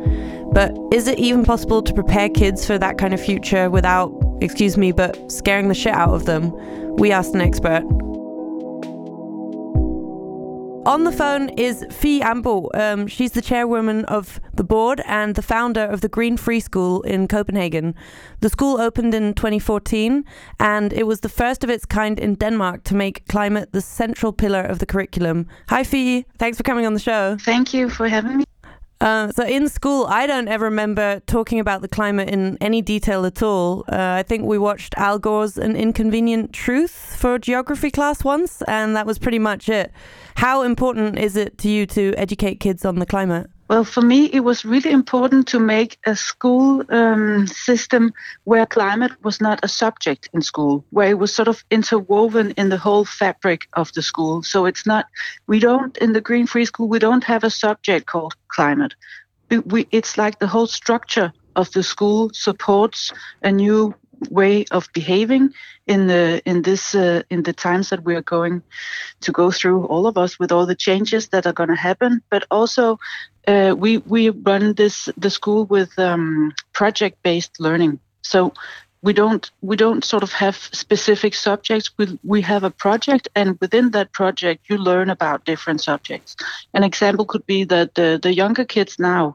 But 0.52 0.76
is 0.92 1.06
it 1.06 1.20
even 1.20 1.44
possible 1.44 1.82
to 1.82 1.94
prepare 1.94 2.28
kids 2.30 2.66
for 2.66 2.78
that 2.78 2.98
kind 2.98 3.14
of 3.14 3.20
future 3.20 3.70
without, 3.70 4.12
excuse 4.40 4.76
me, 4.76 4.90
but 4.90 5.30
scaring 5.30 5.68
the 5.68 5.74
shit 5.74 5.94
out 5.94 6.12
of 6.12 6.24
them? 6.24 6.50
We 6.96 7.12
asked 7.12 7.32
an 7.32 7.42
expert. 7.42 7.84
On 10.90 11.04
the 11.04 11.12
phone 11.12 11.50
is 11.50 11.86
Phie 11.90 12.20
Ambo. 12.20 12.68
Um, 12.74 13.06
she's 13.06 13.30
the 13.30 13.40
chairwoman 13.40 14.04
of 14.06 14.40
the 14.52 14.64
board 14.64 15.00
and 15.06 15.36
the 15.36 15.40
founder 15.40 15.84
of 15.84 16.00
the 16.00 16.08
Green 16.08 16.36
Free 16.36 16.58
School 16.58 17.02
in 17.02 17.28
Copenhagen. 17.28 17.94
The 18.40 18.48
school 18.48 18.80
opened 18.80 19.14
in 19.14 19.34
2014 19.34 20.24
and 20.58 20.92
it 20.92 21.06
was 21.06 21.20
the 21.20 21.28
first 21.28 21.62
of 21.62 21.70
its 21.70 21.86
kind 21.86 22.18
in 22.18 22.34
Denmark 22.34 22.82
to 22.84 22.96
make 22.96 23.24
climate 23.28 23.70
the 23.70 23.80
central 23.80 24.32
pillar 24.32 24.62
of 24.62 24.80
the 24.80 24.86
curriculum. 24.86 25.46
Hi, 25.68 25.84
Fie. 25.84 26.26
Thanks 26.38 26.56
for 26.58 26.64
coming 26.64 26.86
on 26.86 26.94
the 26.94 26.98
show. 26.98 27.36
Thank 27.40 27.72
you 27.72 27.88
for 27.88 28.08
having 28.08 28.38
me. 28.38 28.49
Uh, 29.00 29.32
so 29.32 29.44
in 29.44 29.66
school, 29.66 30.04
I 30.06 30.26
don't 30.26 30.48
ever 30.48 30.66
remember 30.66 31.20
talking 31.26 31.58
about 31.58 31.80
the 31.80 31.88
climate 31.88 32.28
in 32.28 32.58
any 32.60 32.82
detail 32.82 33.24
at 33.24 33.42
all. 33.42 33.84
Uh, 33.88 33.96
I 34.18 34.22
think 34.22 34.44
we 34.44 34.58
watched 34.58 34.94
Al 34.98 35.18
Gore's 35.18 35.56
An 35.56 35.74
Inconvenient 35.74 36.52
Truth 36.52 37.16
for 37.18 37.38
geography 37.38 37.90
class 37.90 38.22
once, 38.24 38.60
and 38.68 38.94
that 38.96 39.06
was 39.06 39.18
pretty 39.18 39.38
much 39.38 39.70
it. 39.70 39.90
How 40.36 40.62
important 40.62 41.18
is 41.18 41.34
it 41.36 41.56
to 41.58 41.70
you 41.70 41.86
to 41.86 42.14
educate 42.16 42.60
kids 42.60 42.84
on 42.84 42.98
the 42.98 43.06
climate? 43.06 43.48
Well, 43.70 43.84
for 43.84 44.02
me, 44.02 44.24
it 44.24 44.40
was 44.40 44.64
really 44.64 44.90
important 44.90 45.46
to 45.48 45.60
make 45.60 45.96
a 46.04 46.16
school 46.16 46.82
um, 46.88 47.46
system 47.46 48.12
where 48.42 48.66
climate 48.66 49.12
was 49.22 49.40
not 49.40 49.60
a 49.62 49.68
subject 49.68 50.28
in 50.34 50.42
school, 50.42 50.84
where 50.90 51.08
it 51.08 51.20
was 51.20 51.32
sort 51.32 51.46
of 51.46 51.62
interwoven 51.70 52.50
in 52.56 52.68
the 52.68 52.76
whole 52.76 53.04
fabric 53.04 53.68
of 53.74 53.92
the 53.92 54.02
school. 54.02 54.42
So 54.42 54.66
it's 54.66 54.86
not, 54.86 55.06
we 55.46 55.60
don't, 55.60 55.96
in 55.98 56.14
the 56.14 56.20
Green 56.20 56.48
Free 56.48 56.64
School, 56.64 56.88
we 56.88 56.98
don't 56.98 57.22
have 57.22 57.44
a 57.44 57.50
subject 57.50 58.06
called 58.06 58.34
climate. 58.48 58.96
We, 59.66 59.86
it's 59.92 60.18
like 60.18 60.40
the 60.40 60.48
whole 60.48 60.66
structure 60.66 61.32
of 61.54 61.70
the 61.70 61.84
school 61.84 62.32
supports 62.34 63.12
a 63.40 63.52
new 63.52 63.94
way 64.30 64.64
of 64.70 64.88
behaving 64.92 65.50
in 65.86 66.06
the 66.06 66.42
in 66.44 66.62
this 66.62 66.94
uh, 66.94 67.22
in 67.30 67.42
the 67.42 67.52
times 67.52 67.88
that 67.88 68.04
we 68.04 68.14
are 68.14 68.22
going 68.22 68.62
to 69.20 69.32
go 69.32 69.50
through 69.50 69.86
all 69.86 70.06
of 70.06 70.18
us 70.18 70.38
with 70.38 70.52
all 70.52 70.66
the 70.66 70.74
changes 70.74 71.28
that 71.28 71.46
are 71.46 71.52
going 71.52 71.70
to 71.70 71.74
happen 71.74 72.22
but 72.30 72.44
also 72.50 72.98
uh, 73.46 73.74
we 73.76 73.98
we 73.98 74.30
run 74.30 74.74
this 74.74 75.08
the 75.16 75.30
school 75.30 75.64
with 75.64 75.98
um, 75.98 76.52
project 76.72 77.22
based 77.22 77.60
learning. 77.60 78.00
So 78.22 78.52
we 79.02 79.12
don't 79.12 79.50
we 79.62 79.76
don't 79.76 80.04
sort 80.04 80.22
of 80.22 80.32
have 80.32 80.56
specific 80.56 81.34
subjects. 81.34 81.90
We, 81.96 82.18
we 82.22 82.42
have 82.42 82.64
a 82.64 82.70
project 82.70 83.28
and 83.34 83.56
within 83.60 83.90
that 83.92 84.12
project 84.12 84.66
you 84.68 84.76
learn 84.76 85.10
about 85.10 85.44
different 85.44 85.80
subjects. 85.80 86.36
An 86.74 86.84
example 86.84 87.24
could 87.24 87.46
be 87.46 87.64
that 87.64 87.94
the, 87.94 88.18
the 88.22 88.34
younger 88.34 88.64
kids 88.64 88.98
now 88.98 89.34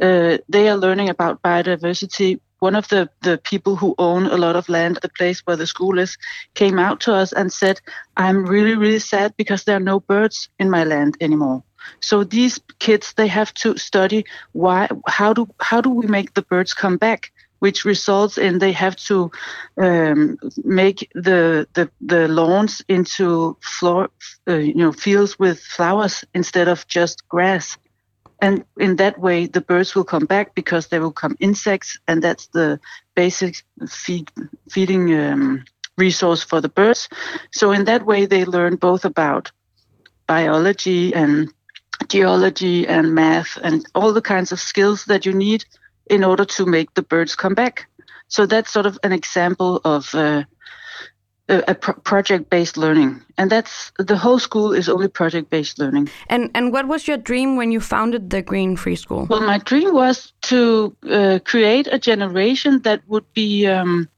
uh, 0.00 0.38
they 0.48 0.68
are 0.68 0.76
learning 0.76 1.10
about 1.10 1.42
biodiversity. 1.42 2.40
One 2.60 2.76
of 2.76 2.88
the, 2.88 3.10
the 3.22 3.38
people 3.38 3.74
who 3.74 3.94
own 3.98 4.26
a 4.26 4.36
lot 4.36 4.54
of 4.54 4.68
land, 4.68 4.98
the 5.02 5.08
place 5.08 5.40
where 5.40 5.56
the 5.56 5.66
school 5.66 5.98
is, 5.98 6.16
came 6.54 6.78
out 6.78 7.00
to 7.00 7.12
us 7.12 7.32
and 7.32 7.52
said, 7.52 7.80
I'm 8.16 8.46
really, 8.46 8.76
really 8.76 9.00
sad 9.00 9.34
because 9.36 9.64
there 9.64 9.76
are 9.76 9.80
no 9.80 9.98
birds 9.98 10.48
in 10.60 10.70
my 10.70 10.84
land 10.84 11.16
anymore. 11.20 11.64
So 12.00 12.24
these 12.24 12.60
kids, 12.78 13.14
they 13.14 13.28
have 13.28 13.52
to 13.54 13.76
study 13.76 14.24
why, 14.52 14.88
how 15.06 15.32
do, 15.32 15.48
how 15.60 15.80
do 15.80 15.90
we 15.90 16.06
make 16.06 16.34
the 16.34 16.42
birds 16.42 16.74
come 16.74 16.96
back? 16.96 17.32
Which 17.60 17.84
results 17.84 18.38
in 18.38 18.58
they 18.58 18.72
have 18.72 18.96
to 19.06 19.30
um, 19.80 20.36
make 20.64 21.08
the, 21.14 21.68
the 21.74 21.88
the 22.00 22.26
lawns 22.26 22.82
into 22.88 23.56
floor, 23.60 24.08
uh, 24.48 24.54
you 24.54 24.74
know, 24.74 24.90
fields 24.90 25.38
with 25.38 25.60
flowers 25.60 26.24
instead 26.34 26.66
of 26.66 26.88
just 26.88 27.28
grass 27.28 27.78
and 28.42 28.64
in 28.76 28.96
that 28.96 29.18
way 29.18 29.46
the 29.46 29.60
birds 29.60 29.94
will 29.94 30.04
come 30.04 30.26
back 30.26 30.54
because 30.54 30.88
there 30.88 31.00
will 31.00 31.12
come 31.12 31.36
insects 31.40 31.98
and 32.08 32.22
that's 32.22 32.48
the 32.48 32.78
basic 33.14 33.62
feed, 33.88 34.30
feeding 34.68 35.14
um, 35.14 35.64
resource 35.96 36.42
for 36.42 36.60
the 36.60 36.68
birds 36.68 37.08
so 37.52 37.70
in 37.70 37.84
that 37.84 38.04
way 38.04 38.26
they 38.26 38.44
learn 38.44 38.76
both 38.76 39.04
about 39.04 39.50
biology 40.26 41.14
and 41.14 41.48
geology 42.08 42.86
and 42.86 43.14
math 43.14 43.58
and 43.62 43.84
all 43.94 44.12
the 44.12 44.22
kinds 44.22 44.52
of 44.52 44.60
skills 44.60 45.04
that 45.06 45.26
you 45.26 45.32
need 45.32 45.64
in 46.06 46.24
order 46.24 46.44
to 46.44 46.66
make 46.66 46.92
the 46.94 47.02
birds 47.02 47.34
come 47.34 47.54
back 47.54 47.86
so 48.28 48.46
that's 48.46 48.72
sort 48.72 48.86
of 48.86 48.98
an 49.02 49.12
example 49.12 49.80
of 49.84 50.14
uh, 50.14 50.44
a, 51.48 51.62
a 51.68 51.74
pro- 51.74 51.94
project-based 51.94 52.76
learning, 52.76 53.20
and 53.36 53.50
that's 53.50 53.92
the 53.98 54.16
whole 54.16 54.38
school 54.38 54.72
is 54.72 54.88
only 54.88 55.08
project-based 55.08 55.78
learning. 55.78 56.08
And 56.28 56.50
and 56.54 56.72
what 56.72 56.88
was 56.88 57.06
your 57.06 57.18
dream 57.18 57.56
when 57.56 57.72
you 57.72 57.80
founded 57.80 58.30
the 58.30 58.42
Green 58.42 58.76
Free 58.76 58.96
School? 58.96 59.26
Well, 59.28 59.42
my 59.42 59.58
dream 59.58 59.92
was 59.92 60.32
to 60.42 60.96
uh, 61.10 61.38
create 61.44 61.88
a 61.92 61.98
generation 61.98 62.80
that 62.82 63.02
would 63.06 63.30
be 63.34 63.66
um, 63.66 64.08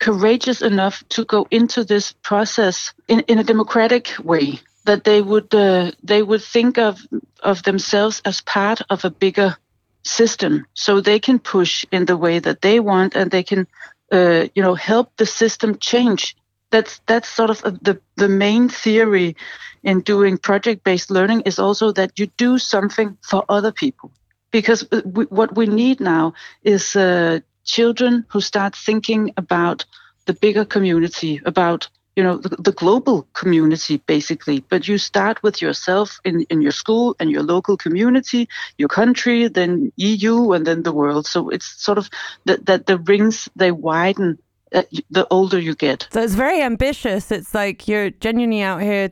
courageous 0.00 0.60
enough 0.60 1.02
to 1.10 1.24
go 1.24 1.46
into 1.50 1.84
this 1.84 2.12
process 2.12 2.92
in, 3.08 3.20
in 3.20 3.38
a 3.38 3.44
democratic 3.44 4.12
way. 4.22 4.60
That 4.84 5.04
they 5.04 5.22
would 5.22 5.54
uh, 5.54 5.92
they 6.02 6.22
would 6.22 6.42
think 6.42 6.78
of 6.78 7.00
of 7.42 7.62
themselves 7.62 8.20
as 8.24 8.40
part 8.40 8.82
of 8.90 9.04
a 9.04 9.10
bigger 9.10 9.56
system, 10.04 10.66
so 10.74 11.00
they 11.00 11.20
can 11.20 11.38
push 11.38 11.84
in 11.92 12.06
the 12.06 12.16
way 12.16 12.40
that 12.40 12.60
they 12.60 12.80
want, 12.80 13.14
and 13.14 13.30
they 13.30 13.42
can 13.44 13.66
uh, 14.12 14.46
you 14.54 14.62
know 14.62 14.74
help 14.74 15.16
the 15.16 15.26
system 15.26 15.78
change. 15.78 16.36
That's 16.70 17.00
that's 17.06 17.28
sort 17.28 17.50
of 17.50 17.62
the 17.62 18.00
the 18.16 18.28
main 18.28 18.68
theory 18.68 19.36
in 19.82 20.00
doing 20.00 20.38
project 20.38 20.84
based 20.84 21.10
learning 21.10 21.42
is 21.42 21.58
also 21.58 21.92
that 21.92 22.18
you 22.18 22.26
do 22.36 22.58
something 22.58 23.16
for 23.22 23.44
other 23.48 23.72
people. 23.72 24.10
Because 24.50 24.86
uh, 24.92 25.00
we, 25.04 25.24
what 25.24 25.56
we 25.56 25.66
need 25.66 26.00
now 26.00 26.34
is 26.62 26.96
uh, 26.96 27.40
children 27.64 28.24
who 28.28 28.40
start 28.40 28.76
thinking 28.76 29.32
about 29.36 29.84
the 30.26 30.34
bigger 30.34 30.64
community 30.64 31.40
about 31.44 31.88
you 32.16 32.22
know 32.22 32.36
the, 32.36 32.50
the, 32.56 32.72
global 32.72 33.26
community 33.32 33.96
basically 34.06 34.60
but 34.68 34.86
you 34.86 34.98
start 34.98 35.42
with 35.42 35.62
yourself 35.62 36.20
in, 36.24 36.42
in 36.50 36.60
your 36.60 36.72
school 36.72 37.16
and 37.18 37.30
your 37.30 37.42
local 37.42 37.76
community 37.76 38.48
your 38.76 38.88
country 38.88 39.48
then 39.48 39.92
eu 39.96 40.52
and 40.52 40.66
then 40.66 40.82
the 40.82 40.92
world 40.92 41.26
so 41.26 41.48
it's 41.48 41.66
sort 41.82 41.98
of 41.98 42.10
that, 42.44 42.66
that 42.66 42.86
the 42.86 42.98
rings 42.98 43.48
they 43.56 43.70
widen 43.70 44.38
uh, 44.74 44.82
the 45.10 45.26
older 45.30 45.58
you 45.58 45.74
get. 45.74 46.08
So 46.12 46.22
it's 46.22 46.34
very 46.34 46.62
ambitious. 46.62 47.30
It's 47.30 47.54
like 47.54 47.86
you're 47.88 48.08
genuinely 48.08 48.62
out 48.62 48.80
here 48.80 49.10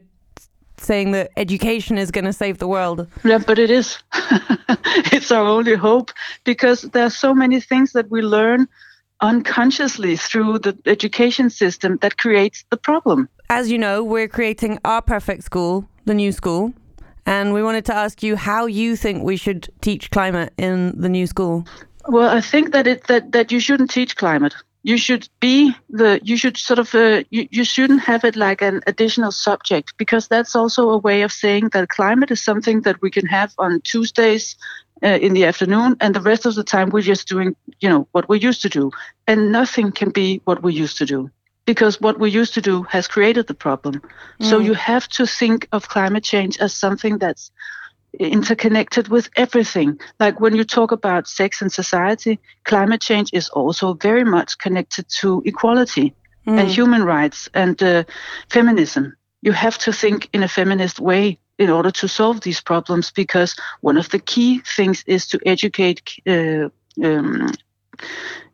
saying 0.78 1.10
that 1.12 1.30
education 1.36 1.98
is 1.98 2.10
going 2.10 2.24
to 2.24 2.32
save 2.32 2.58
the 2.58 2.66
world. 2.66 3.06
Yeah, 3.24 3.38
but 3.38 3.58
it 3.58 3.70
is. 3.70 3.98
it's 5.12 5.30
our 5.30 5.46
only 5.46 5.74
hope 5.74 6.12
because 6.44 6.82
there 6.82 7.04
are 7.04 7.10
so 7.10 7.34
many 7.34 7.60
things 7.60 7.92
that 7.92 8.10
we 8.10 8.22
learn 8.22 8.68
unconsciously 9.20 10.16
through 10.16 10.58
the 10.58 10.76
education 10.86 11.50
system 11.50 11.98
that 12.02 12.16
creates 12.16 12.64
the 12.70 12.76
problem. 12.76 13.28
As 13.48 13.70
you 13.70 13.78
know, 13.78 14.02
we're 14.02 14.28
creating 14.28 14.78
our 14.84 15.02
perfect 15.02 15.44
school, 15.44 15.88
the 16.04 16.14
new 16.14 16.32
school. 16.32 16.72
And 17.26 17.52
we 17.52 17.62
wanted 17.62 17.84
to 17.86 17.94
ask 17.94 18.22
you 18.22 18.36
how 18.36 18.66
you 18.66 18.96
think 18.96 19.22
we 19.22 19.36
should 19.36 19.68
teach 19.80 20.10
climate 20.10 20.52
in 20.56 20.98
the 21.00 21.08
new 21.08 21.26
school. 21.26 21.66
Well, 22.08 22.28
I 22.28 22.40
think 22.40 22.72
that 22.72 22.86
it 22.86 23.06
that, 23.08 23.32
that 23.32 23.52
you 23.52 23.60
shouldn't 23.60 23.90
teach 23.90 24.16
climate 24.16 24.54
you 24.82 24.96
should 24.96 25.28
be 25.40 25.74
the 25.90 26.20
you 26.22 26.36
should 26.36 26.56
sort 26.56 26.78
of 26.78 26.94
uh, 26.94 27.22
you, 27.30 27.46
you 27.50 27.64
shouldn't 27.64 28.00
have 28.00 28.24
it 28.24 28.36
like 28.36 28.62
an 28.62 28.80
additional 28.86 29.32
subject 29.32 29.94
because 29.98 30.28
that's 30.28 30.56
also 30.56 30.90
a 30.90 30.98
way 30.98 31.22
of 31.22 31.32
saying 31.32 31.68
that 31.72 31.88
climate 31.88 32.30
is 32.30 32.42
something 32.42 32.80
that 32.82 33.00
we 33.02 33.10
can 33.10 33.26
have 33.26 33.52
on 33.58 33.80
tuesdays 33.82 34.56
uh, 35.02 35.18
in 35.20 35.32
the 35.34 35.44
afternoon 35.44 35.96
and 36.00 36.14
the 36.14 36.20
rest 36.20 36.46
of 36.46 36.54
the 36.54 36.64
time 36.64 36.90
we're 36.90 37.00
just 37.00 37.28
doing 37.28 37.54
you 37.80 37.88
know 37.88 38.06
what 38.12 38.28
we 38.28 38.38
used 38.38 38.62
to 38.62 38.68
do 38.68 38.90
and 39.26 39.52
nothing 39.52 39.92
can 39.92 40.10
be 40.10 40.40
what 40.44 40.62
we 40.62 40.72
used 40.72 40.98
to 40.98 41.06
do 41.06 41.30
because 41.66 42.00
what 42.00 42.18
we 42.18 42.30
used 42.30 42.54
to 42.54 42.60
do 42.60 42.82
has 42.84 43.06
created 43.06 43.46
the 43.46 43.54
problem 43.54 43.94
mm. 43.94 44.48
so 44.48 44.58
you 44.58 44.74
have 44.74 45.08
to 45.08 45.26
think 45.26 45.68
of 45.72 45.88
climate 45.88 46.24
change 46.24 46.58
as 46.58 46.74
something 46.74 47.18
that's 47.18 47.50
interconnected 48.18 49.08
with 49.08 49.30
everything. 49.36 49.98
Like 50.18 50.40
when 50.40 50.54
you 50.54 50.64
talk 50.64 50.92
about 50.92 51.28
sex 51.28 51.62
and 51.62 51.72
society, 51.72 52.40
climate 52.64 53.00
change 53.00 53.30
is 53.32 53.48
also 53.50 53.94
very 53.94 54.24
much 54.24 54.58
connected 54.58 55.06
to 55.20 55.42
equality 55.44 56.14
mm. 56.46 56.58
and 56.58 56.68
human 56.68 57.04
rights 57.04 57.48
and 57.54 57.80
uh, 57.82 58.04
feminism. 58.48 59.16
You 59.42 59.52
have 59.52 59.78
to 59.78 59.92
think 59.92 60.28
in 60.32 60.42
a 60.42 60.48
feminist 60.48 61.00
way 61.00 61.38
in 61.58 61.70
order 61.70 61.90
to 61.90 62.08
solve 62.08 62.40
these 62.40 62.60
problems 62.60 63.10
because 63.10 63.54
one 63.80 63.96
of 63.98 64.08
the 64.10 64.18
key 64.18 64.60
things 64.76 65.04
is 65.06 65.26
to 65.28 65.38
educate 65.46 66.02
uh, 66.26 66.68
um, 67.02 67.50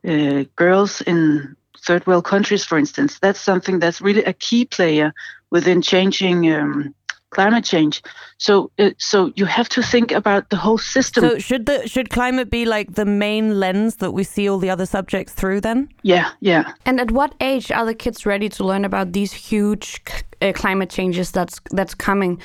uh, 0.07 0.44
girls 0.57 1.01
in 1.03 1.57
third 1.87 2.07
world 2.07 2.25
countries, 2.25 2.64
for 2.64 2.79
instance. 2.79 3.18
That's 3.20 3.40
something 3.40 3.79
that's 3.79 4.01
really 4.01 4.25
a 4.25 4.33
key 4.33 4.64
player 4.64 5.12
within 5.51 5.83
changing 5.83 6.53
um, 6.53 6.94
climate 7.37 7.64
change. 7.64 8.03
So, 8.38 8.70
uh, 8.79 8.90
so 8.99 9.31
you 9.37 9.46
have 9.46 9.68
to 9.68 9.83
think 9.83 10.11
about 10.11 10.49
the 10.49 10.57
whole 10.57 10.79
system. 10.79 11.20
So 11.22 11.38
should 11.38 11.66
the 11.66 11.87
should 11.87 12.09
climate 12.09 12.51
be 12.51 12.64
like 12.64 12.94
the 12.94 13.05
main 13.05 13.61
lens 13.61 13.96
that 13.96 14.12
we 14.12 14.25
see 14.25 14.49
all 14.49 14.59
the 14.59 14.70
other 14.70 14.87
subjects 14.87 15.33
through 15.35 15.61
then? 15.61 15.88
yeah, 16.03 16.31
yeah. 16.40 16.72
And 16.87 17.01
at 17.01 17.11
what 17.11 17.35
age 17.40 17.70
are 17.70 17.87
the 17.87 17.94
kids 17.94 18.27
ready 18.27 18.49
to 18.49 18.64
learn 18.64 18.85
about 18.85 19.12
these 19.12 19.33
huge 19.51 20.03
uh, 20.42 20.53
climate 20.55 20.90
changes 20.90 21.31
that's 21.31 21.61
that's 21.79 21.94
coming? 21.94 22.40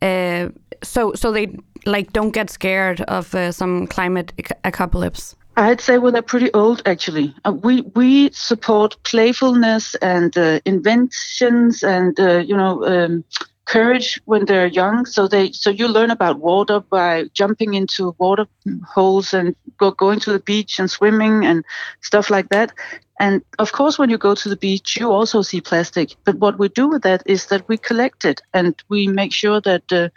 Uh, 0.00 0.48
so 0.82 1.12
so 1.14 1.32
they 1.32 1.46
like 1.84 2.12
don't 2.12 2.34
get 2.34 2.50
scared 2.50 3.00
of 3.02 3.34
uh, 3.34 3.52
some 3.52 3.86
climate 3.86 4.32
ac- 4.38 4.60
apocalypse. 4.62 5.34
I'd 5.56 5.80
say 5.80 5.98
well, 5.98 6.12
they're 6.12 6.30
pretty 6.34 6.52
old 6.52 6.82
actually. 6.84 7.34
Uh, 7.44 7.52
we 7.52 7.82
we 7.94 8.30
support 8.32 8.96
playfulness 9.02 9.96
and 10.02 10.36
uh, 10.36 10.60
inventions 10.64 11.82
and 11.82 12.20
uh, 12.20 12.38
you 12.48 12.56
know 12.56 12.84
um, 12.84 13.24
courage 13.66 14.20
when 14.24 14.44
they're 14.46 14.68
young. 14.68 15.04
So 15.04 15.28
they 15.28 15.52
so 15.52 15.70
you 15.70 15.88
learn 15.88 16.10
about 16.10 16.38
water 16.38 16.80
by 16.80 17.24
jumping 17.34 17.74
into 17.74 18.14
water 18.18 18.46
holes 18.86 19.34
and 19.34 19.54
go, 19.76 19.90
going 19.90 20.20
to 20.20 20.32
the 20.32 20.38
beach 20.38 20.78
and 20.78 20.90
swimming 20.90 21.44
and 21.44 21.64
stuff 22.00 22.30
like 22.30 22.48
that. 22.50 22.72
And 23.18 23.42
of 23.58 23.72
course, 23.72 23.98
when 23.98 24.10
you 24.10 24.18
go 24.18 24.34
to 24.34 24.48
the 24.48 24.56
beach, 24.56 24.96
you 24.98 25.10
also 25.10 25.42
see 25.42 25.60
plastic. 25.60 26.14
But 26.24 26.36
what 26.36 26.58
we 26.58 26.68
do 26.68 26.88
with 26.88 27.02
that 27.02 27.22
is 27.26 27.46
that 27.46 27.68
we 27.68 27.76
collect 27.76 28.24
it 28.24 28.40
and 28.54 28.74
we 28.88 29.08
make 29.08 29.32
sure 29.32 29.60
that 29.62 29.92
uh, 29.92 30.08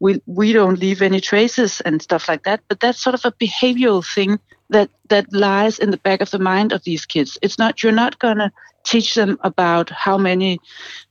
we 0.00 0.20
we 0.26 0.52
don't 0.52 0.78
leave 0.78 1.02
any 1.02 1.20
traces 1.20 1.80
and 1.82 2.02
stuff 2.02 2.28
like 2.28 2.44
that. 2.44 2.60
But 2.68 2.80
that's 2.80 3.02
sort 3.02 3.14
of 3.14 3.24
a 3.24 3.32
behavioral 3.32 4.04
thing 4.04 4.38
that 4.70 4.90
that 5.08 5.32
lies 5.32 5.78
in 5.78 5.90
the 5.90 5.98
back 5.98 6.20
of 6.20 6.30
the 6.30 6.38
mind 6.38 6.72
of 6.72 6.82
these 6.84 7.06
kids. 7.06 7.38
It's 7.42 7.58
not 7.58 7.82
you're 7.82 7.92
not 7.92 8.18
gonna 8.18 8.52
teach 8.84 9.14
them 9.14 9.38
about 9.42 9.90
how 9.90 10.16
many 10.16 10.58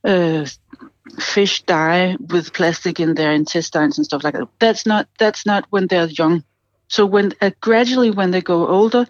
uh, 0.04 0.46
fish 1.18 1.62
die 1.62 2.16
with 2.18 2.52
plastic 2.52 3.00
in 3.00 3.14
their 3.14 3.32
intestines 3.32 3.98
and 3.98 4.04
stuff 4.04 4.24
like 4.24 4.34
that. 4.34 4.48
That's 4.58 4.86
not 4.86 5.08
that's 5.18 5.46
not 5.46 5.66
when 5.70 5.86
they're 5.86 6.06
young. 6.06 6.44
So 6.88 7.06
when 7.06 7.32
uh, 7.40 7.50
gradually 7.60 8.10
when 8.10 8.30
they 8.30 8.40
go 8.40 8.66
older, 8.68 9.06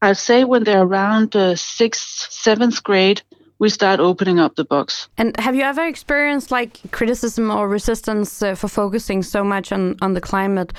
I'd 0.00 0.16
say 0.16 0.44
when 0.44 0.64
they're 0.64 0.82
around 0.82 1.34
uh, 1.36 1.56
sixth, 1.56 2.30
seventh 2.30 2.82
grade, 2.82 3.22
we 3.58 3.68
start 3.68 4.00
opening 4.00 4.38
up 4.38 4.54
the 4.54 4.64
box. 4.64 5.08
And 5.18 5.38
have 5.40 5.54
you 5.54 5.62
ever 5.62 5.84
experienced 5.86 6.50
like 6.50 6.78
criticism 6.92 7.50
or 7.50 7.68
resistance 7.68 8.42
uh, 8.42 8.54
for 8.54 8.68
focusing 8.68 9.22
so 9.22 9.42
much 9.42 9.72
on 9.72 9.96
on 10.00 10.14
the 10.14 10.20
climate? 10.20 10.72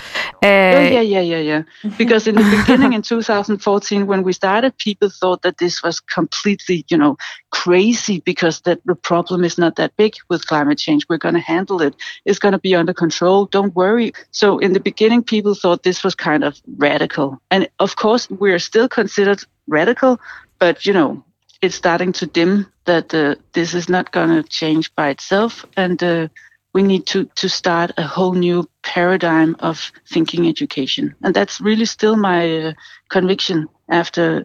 Uh, 0.43 0.69
Oh, 0.69 0.81
yeah, 0.81 1.01
yeah, 1.01 1.21
yeah, 1.21 1.39
yeah. 1.39 1.63
Because 1.97 2.27
in 2.27 2.35
the 2.35 2.43
beginning, 2.57 2.93
in 2.93 3.01
2014, 3.01 4.07
when 4.07 4.23
we 4.23 4.33
started, 4.33 4.77
people 4.77 5.09
thought 5.09 5.41
that 5.41 5.57
this 5.57 5.83
was 5.83 5.99
completely, 5.99 6.85
you 6.89 6.97
know, 6.97 7.17
crazy 7.51 8.21
because 8.25 8.61
that 8.61 8.79
the 8.85 8.95
problem 8.95 9.43
is 9.43 9.57
not 9.57 9.75
that 9.75 9.95
big 9.97 10.13
with 10.29 10.47
climate 10.47 10.77
change. 10.77 11.05
We're 11.09 11.17
going 11.17 11.35
to 11.35 11.41
handle 11.41 11.81
it. 11.81 11.95
It's 12.25 12.39
going 12.39 12.53
to 12.53 12.59
be 12.59 12.75
under 12.75 12.93
control. 12.93 13.45
Don't 13.45 13.75
worry. 13.75 14.13
So 14.31 14.59
in 14.59 14.73
the 14.73 14.79
beginning, 14.79 15.23
people 15.23 15.55
thought 15.55 15.83
this 15.83 16.03
was 16.03 16.15
kind 16.15 16.43
of 16.43 16.61
radical, 16.77 17.41
and 17.51 17.67
of 17.79 17.95
course, 17.95 18.29
we're 18.29 18.59
still 18.59 18.87
considered 18.87 19.43
radical, 19.67 20.19
but 20.59 20.85
you 20.85 20.93
know, 20.93 21.23
it's 21.61 21.75
starting 21.75 22.11
to 22.13 22.25
dim 22.25 22.71
that 22.85 23.13
uh, 23.13 23.35
this 23.53 23.73
is 23.73 23.89
not 23.89 24.11
going 24.11 24.29
to 24.29 24.43
change 24.43 24.93
by 24.95 25.09
itself, 25.09 25.65
and. 25.77 26.01
Uh, 26.01 26.27
we 26.73 26.83
need 26.83 27.05
to 27.07 27.25
to 27.35 27.49
start 27.49 27.91
a 27.97 28.03
whole 28.03 28.33
new 28.33 28.67
paradigm 28.83 29.55
of 29.59 29.91
thinking 30.07 30.47
education. 30.47 31.15
And 31.23 31.33
that's 31.33 31.59
really 31.59 31.85
still 31.85 32.15
my 32.15 32.59
uh, 32.59 32.73
conviction 33.09 33.67
after 33.89 34.43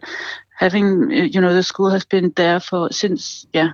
having 0.57 1.11
uh, 1.11 1.15
you 1.33 1.39
know 1.41 1.53
the 1.53 1.63
school 1.63 1.89
has 1.89 2.05
been 2.05 2.33
there 2.35 2.59
for 2.59 2.91
since 2.91 3.45
yeah 3.53 3.71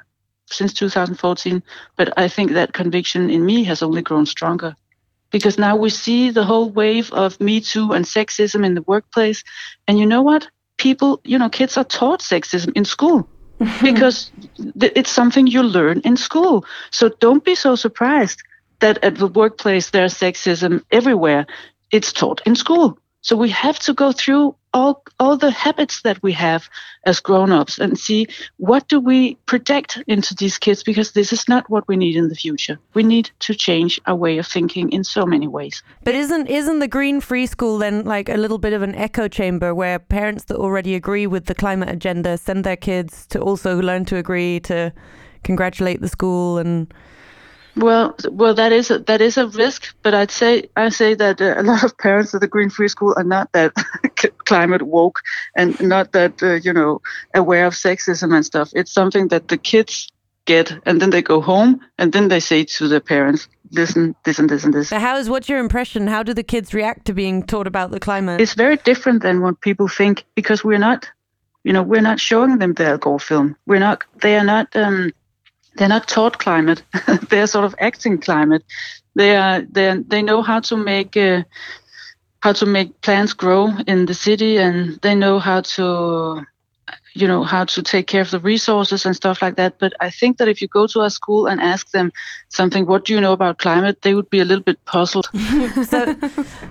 since 0.47 0.73
2014 0.73 1.63
but 1.95 2.11
i 2.17 2.27
think 2.27 2.51
that 2.51 2.73
conviction 2.73 3.29
in 3.29 3.45
me 3.45 3.63
has 3.63 3.81
only 3.81 4.01
grown 4.01 4.25
stronger. 4.25 4.75
Because 5.31 5.57
now 5.57 5.77
we 5.77 5.89
see 5.89 6.29
the 6.29 6.43
whole 6.43 6.69
wave 6.69 7.09
of 7.13 7.39
me 7.39 7.61
too 7.61 7.93
and 7.93 8.03
sexism 8.03 8.65
in 8.65 8.75
the 8.75 8.81
workplace. 8.81 9.45
And 9.87 9.97
you 9.97 10.05
know 10.05 10.21
what 10.21 10.45
people 10.81 11.21
you 11.23 11.37
know 11.37 11.49
kids 11.49 11.77
are 11.77 11.83
taught 11.83 12.21
sexism 12.21 12.71
in 12.75 12.85
school 12.85 13.29
because 13.83 14.31
th- 14.79 14.93
it's 14.95 15.11
something 15.11 15.45
you 15.45 15.61
learn 15.61 16.01
in 16.03 16.17
school. 16.17 16.65
So 16.89 17.09
don't 17.19 17.45
be 17.45 17.55
so 17.55 17.75
surprised 17.75 18.41
that 18.79 18.97
at 19.03 19.15
the 19.17 19.27
workplace 19.27 19.91
there's 19.91 20.15
sexism 20.15 20.83
everywhere. 20.91 21.45
It's 21.91 22.11
taught 22.11 22.41
in 22.45 22.55
school. 22.55 22.97
So 23.21 23.35
we 23.35 23.49
have 23.49 23.77
to 23.79 23.93
go 23.93 24.11
through 24.11 24.55
all 24.73 25.03
all 25.19 25.37
the 25.37 25.51
habits 25.51 26.01
that 26.01 26.21
we 26.23 26.31
have 26.33 26.69
as 27.05 27.19
grown-ups 27.19 27.77
and 27.77 27.99
see 27.99 28.27
what 28.57 28.87
do 28.87 28.99
we 28.99 29.35
project 29.45 30.01
into 30.07 30.33
these 30.33 30.57
kids 30.57 30.81
because 30.81 31.11
this 31.11 31.33
is 31.33 31.47
not 31.47 31.69
what 31.69 31.87
we 31.87 31.97
need 31.97 32.15
in 32.15 32.29
the 32.29 32.35
future. 32.35 32.79
We 32.93 33.03
need 33.03 33.29
to 33.39 33.53
change 33.53 33.99
our 34.07 34.15
way 34.15 34.37
of 34.37 34.47
thinking 34.47 34.91
in 34.91 35.03
so 35.03 35.25
many 35.25 35.47
ways. 35.47 35.83
But 36.03 36.15
isn't 36.15 36.47
isn't 36.47 36.79
the 36.79 36.87
green 36.87 37.21
free 37.21 37.45
school 37.45 37.77
then 37.77 38.05
like 38.05 38.29
a 38.29 38.37
little 38.37 38.57
bit 38.57 38.73
of 38.73 38.81
an 38.81 38.95
echo 38.95 39.27
chamber 39.27 39.75
where 39.75 39.99
parents 39.99 40.45
that 40.45 40.57
already 40.57 40.95
agree 40.95 41.27
with 41.27 41.45
the 41.45 41.55
climate 41.55 41.89
agenda 41.89 42.37
send 42.37 42.63
their 42.63 42.77
kids 42.77 43.27
to 43.27 43.39
also 43.39 43.79
learn 43.81 44.05
to 44.05 44.15
agree 44.17 44.59
to 44.61 44.91
congratulate 45.43 46.01
the 46.01 46.07
school 46.07 46.57
and 46.57 46.93
Well, 47.75 48.15
well, 48.29 48.53
that 48.53 48.71
is 48.71 48.91
a, 48.91 48.99
that 48.99 49.21
is 49.21 49.37
a 49.37 49.47
risk, 49.47 49.95
but 50.03 50.13
I'd 50.13 50.31
say 50.31 50.69
I 50.75 50.89
say 50.89 51.13
that 51.15 51.41
uh, 51.41 51.55
a 51.57 51.63
lot 51.71 51.83
of 51.83 51.97
parents 51.97 52.33
at 52.33 52.41
the 52.41 52.47
Green 52.47 52.69
Free 52.69 52.87
School 52.87 53.13
are 53.15 53.23
not 53.23 53.51
that 53.53 53.73
climate 54.45 54.81
woke 54.81 55.19
and 55.55 55.79
not 55.81 56.11
that 56.11 56.43
uh, 56.43 56.55
you 56.55 56.73
know 56.73 57.01
aware 57.33 57.65
of 57.65 57.73
sexism 57.73 58.35
and 58.35 58.45
stuff. 58.45 58.71
It's 58.75 58.91
something 58.91 59.29
that 59.29 59.47
the 59.47 59.57
kids 59.57 60.11
get, 60.45 60.73
and 60.85 61.01
then 61.01 61.11
they 61.11 61.21
go 61.21 61.39
home, 61.39 61.79
and 61.97 62.11
then 62.11 62.27
they 62.27 62.39
say 62.39 62.65
to 62.65 62.87
their 62.87 62.99
parents, 62.99 63.47
"Listen, 63.71 64.15
this 64.25 64.39
and 64.39 64.49
this 64.49 64.65
and 64.65 64.73
this." 64.73 64.89
So 64.89 64.99
how 64.99 65.17
is 65.17 65.29
what's 65.29 65.47
your 65.47 65.59
impression? 65.59 66.07
How 66.07 66.23
do 66.23 66.33
the 66.33 66.43
kids 66.43 66.73
react 66.73 67.05
to 67.05 67.13
being 67.13 67.43
taught 67.43 67.67
about 67.67 67.91
the 67.91 67.99
climate? 67.99 68.41
It's 68.41 68.53
very 68.53 68.77
different 68.77 69.21
than 69.21 69.41
what 69.41 69.61
people 69.61 69.87
think 69.87 70.25
because 70.35 70.63
we're 70.63 70.79
not, 70.79 71.07
you 71.63 71.71
know, 71.71 71.83
we're 71.83 72.01
not 72.01 72.19
showing 72.19 72.57
them 72.57 72.73
the 72.73 72.97
Gore 72.97 73.19
film. 73.19 73.55
We're 73.65 73.79
not. 73.79 74.03
They 74.21 74.35
are 74.37 74.43
not. 74.43 74.75
Um, 74.75 75.13
they're 75.75 75.87
not 75.87 76.07
taught 76.07 76.39
climate. 76.39 76.83
they're 77.29 77.47
sort 77.47 77.65
of 77.65 77.75
acting 77.79 78.19
climate. 78.19 78.63
They 79.15 79.35
are. 79.35 79.61
They 79.61 79.97
they 80.07 80.21
know 80.21 80.41
how 80.41 80.59
to 80.61 80.77
make. 80.77 81.17
Uh, 81.17 81.43
how 82.41 82.53
to 82.53 82.65
make 82.65 83.01
plants 83.01 83.33
grow 83.33 83.69
in 83.87 84.05
the 84.05 84.13
city, 84.13 84.57
and 84.57 84.99
they 85.01 85.13
know 85.13 85.39
how 85.39 85.61
to, 85.61 86.41
you 87.13 87.27
know, 87.27 87.43
how 87.43 87.65
to 87.65 87.83
take 87.83 88.07
care 88.07 88.21
of 88.21 88.31
the 88.31 88.39
resources 88.39 89.05
and 89.05 89.15
stuff 89.15 89.41
like 89.41 89.55
that. 89.57 89.77
But 89.77 89.93
I 89.99 90.09
think 90.09 90.37
that 90.37 90.47
if 90.47 90.61
you 90.61 90.67
go 90.67 90.87
to 90.87 91.01
a 91.01 91.09
school 91.09 91.45
and 91.45 91.61
ask 91.61 91.91
them 91.91 92.11
something, 92.49 92.87
what 92.87 93.05
do 93.05 93.13
you 93.13 93.21
know 93.21 93.33
about 93.33 93.59
climate? 93.59 94.01
They 94.01 94.15
would 94.15 94.29
be 94.29 94.39
a 94.39 94.45
little 94.45 94.63
bit 94.63 94.83
puzzled. 94.85 95.29
so, 95.85 96.15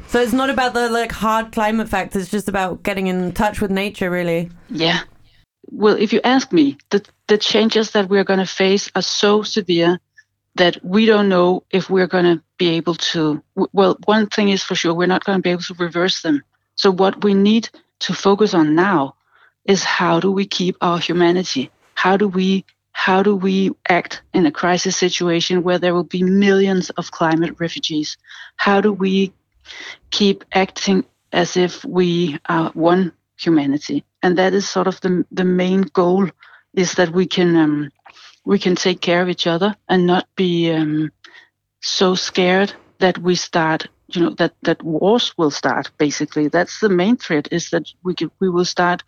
so 0.08 0.20
it's 0.20 0.32
not 0.32 0.50
about 0.50 0.74
the 0.74 0.90
like 0.90 1.12
hard 1.12 1.52
climate 1.52 1.88
facts. 1.88 2.16
It's 2.16 2.30
just 2.30 2.48
about 2.48 2.82
getting 2.82 3.06
in 3.06 3.32
touch 3.32 3.60
with 3.60 3.70
nature, 3.70 4.10
really. 4.10 4.50
Yeah. 4.70 5.02
Well, 5.70 5.96
if 5.96 6.12
you 6.12 6.20
ask 6.24 6.52
me, 6.52 6.78
the, 6.90 7.04
the 7.26 7.38
changes 7.38 7.92
that 7.92 8.09
we're 8.09 8.24
going 8.24 8.40
to 8.40 8.46
face 8.46 8.90
are 8.94 9.02
so 9.02 9.42
severe 9.42 10.00
that 10.56 10.85
we 10.85 11.06
don't 11.06 11.28
know 11.28 11.62
if 11.70 11.88
we're 11.88 12.09
going 12.09 12.24
to 12.24 12.42
be 12.59 12.70
able 12.70 12.96
to. 12.96 13.42
Well, 13.72 13.96
one 14.04 14.26
thing 14.26 14.48
is 14.48 14.62
for 14.62 14.74
sure, 14.74 14.94
we're 14.94 15.06
not 15.06 15.24
going 15.24 15.38
to 15.38 15.42
be 15.42 15.50
able 15.50 15.62
to 15.62 15.74
reverse 15.74 16.22
them. 16.22 16.42
So, 16.74 16.90
what 16.90 17.22
we 17.22 17.35
need 17.35 17.70
to 18.00 18.12
focus 18.12 18.52
on 18.52 18.74
now 18.74 19.14
is 19.64 19.85
how 19.85 20.20
do 20.20 20.33
we 20.33 20.46
keep 20.46 20.76
our 20.80 20.98
humanity? 20.98 21.70
How 21.94 22.16
do 22.16 22.26
we 22.26 22.64
how 22.92 23.22
do 23.22 23.35
we 23.35 23.70
act 23.88 24.22
in 24.35 24.44
a 24.44 24.52
crisis 24.52 24.96
situation 24.96 25.62
where 25.62 25.78
there 25.78 25.94
will 25.94 26.04
be 26.04 26.22
millions 26.22 26.90
of 26.90 27.11
climate 27.11 27.54
refugees? 27.59 28.18
How 28.56 28.80
do 28.80 28.92
we 28.92 29.33
keep 30.11 30.44
acting 30.52 31.04
as 31.33 31.56
if 31.56 31.85
we 31.85 32.38
are 32.46 32.70
one 32.72 33.12
humanity? 33.44 34.05
And 34.22 34.37
that 34.38 34.55
is 34.55 34.68
sort 34.68 34.87
of 34.87 35.00
the 35.00 35.24
the 35.31 35.44
main 35.44 35.83
goal 35.92 36.29
is 36.74 36.94
that 36.94 37.11
we 37.11 37.26
can 37.26 37.57
um, 37.57 37.90
we 38.44 38.59
can 38.59 38.74
take 38.74 39.00
care 39.00 39.22
of 39.22 39.29
each 39.29 39.46
other 39.46 39.74
and 39.88 40.07
not 40.07 40.26
be 40.37 40.70
um, 40.72 41.11
so 41.81 42.14
scared 42.14 42.72
that 42.98 43.18
we 43.18 43.35
start 43.35 43.88
you 44.09 44.22
know 44.22 44.31
that 44.31 44.55
that 44.62 44.83
wars 44.83 45.35
will 45.38 45.50
start 45.50 45.90
basically 45.98 46.48
that's 46.48 46.81
the 46.81 46.88
main 46.88 47.16
threat 47.16 47.48
is 47.50 47.70
that 47.70 47.85
we 48.03 48.14
can, 48.14 48.31
we 48.40 48.48
will 48.48 48.64
start 48.64 49.03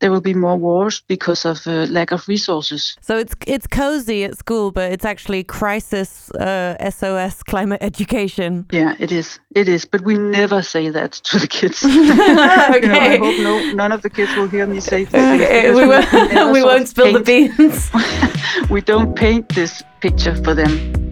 there 0.00 0.10
will 0.10 0.20
be 0.20 0.34
more 0.34 0.56
wars 0.56 1.02
because 1.06 1.44
of 1.44 1.66
uh, 1.66 1.86
lack 1.90 2.10
of 2.10 2.26
resources. 2.28 2.96
So 3.00 3.16
it's 3.18 3.34
it's 3.46 3.66
cozy 3.66 4.24
at 4.24 4.36
school, 4.36 4.72
but 4.72 4.92
it's 4.92 5.04
actually 5.04 5.44
crisis 5.44 6.30
uh, 6.32 6.90
SOS 6.90 7.42
climate 7.42 7.82
education. 7.82 8.66
yeah 8.72 8.94
it 8.98 9.12
is. 9.12 9.38
It 9.54 9.68
is. 9.68 9.84
But 9.84 10.00
we 10.02 10.14
never 10.18 10.62
say 10.62 10.90
that 10.90 11.12
to 11.12 11.38
the 11.38 11.46
kids. 11.46 11.82
You 12.80 12.86
know, 12.88 12.94
i 12.94 13.16
hope 13.16 13.38
no 13.40 13.72
none 13.74 13.92
of 13.92 14.02
the 14.02 14.10
kids 14.10 14.34
will 14.36 14.48
hear 14.48 14.66
me 14.66 14.80
say 14.80 15.04
that. 15.04 15.40
Okay, 15.40 15.70
we, 15.74 15.86
won't, 15.86 16.12
we 16.52 16.60
sort 16.60 16.64
won't 16.72 16.88
spill 16.88 17.12
the 17.12 17.20
beans. 17.20 17.90
we 18.70 18.80
don't 18.80 19.14
paint 19.14 19.48
this 19.54 19.82
picture 20.00 20.34
for 20.44 20.54
them 20.54 21.09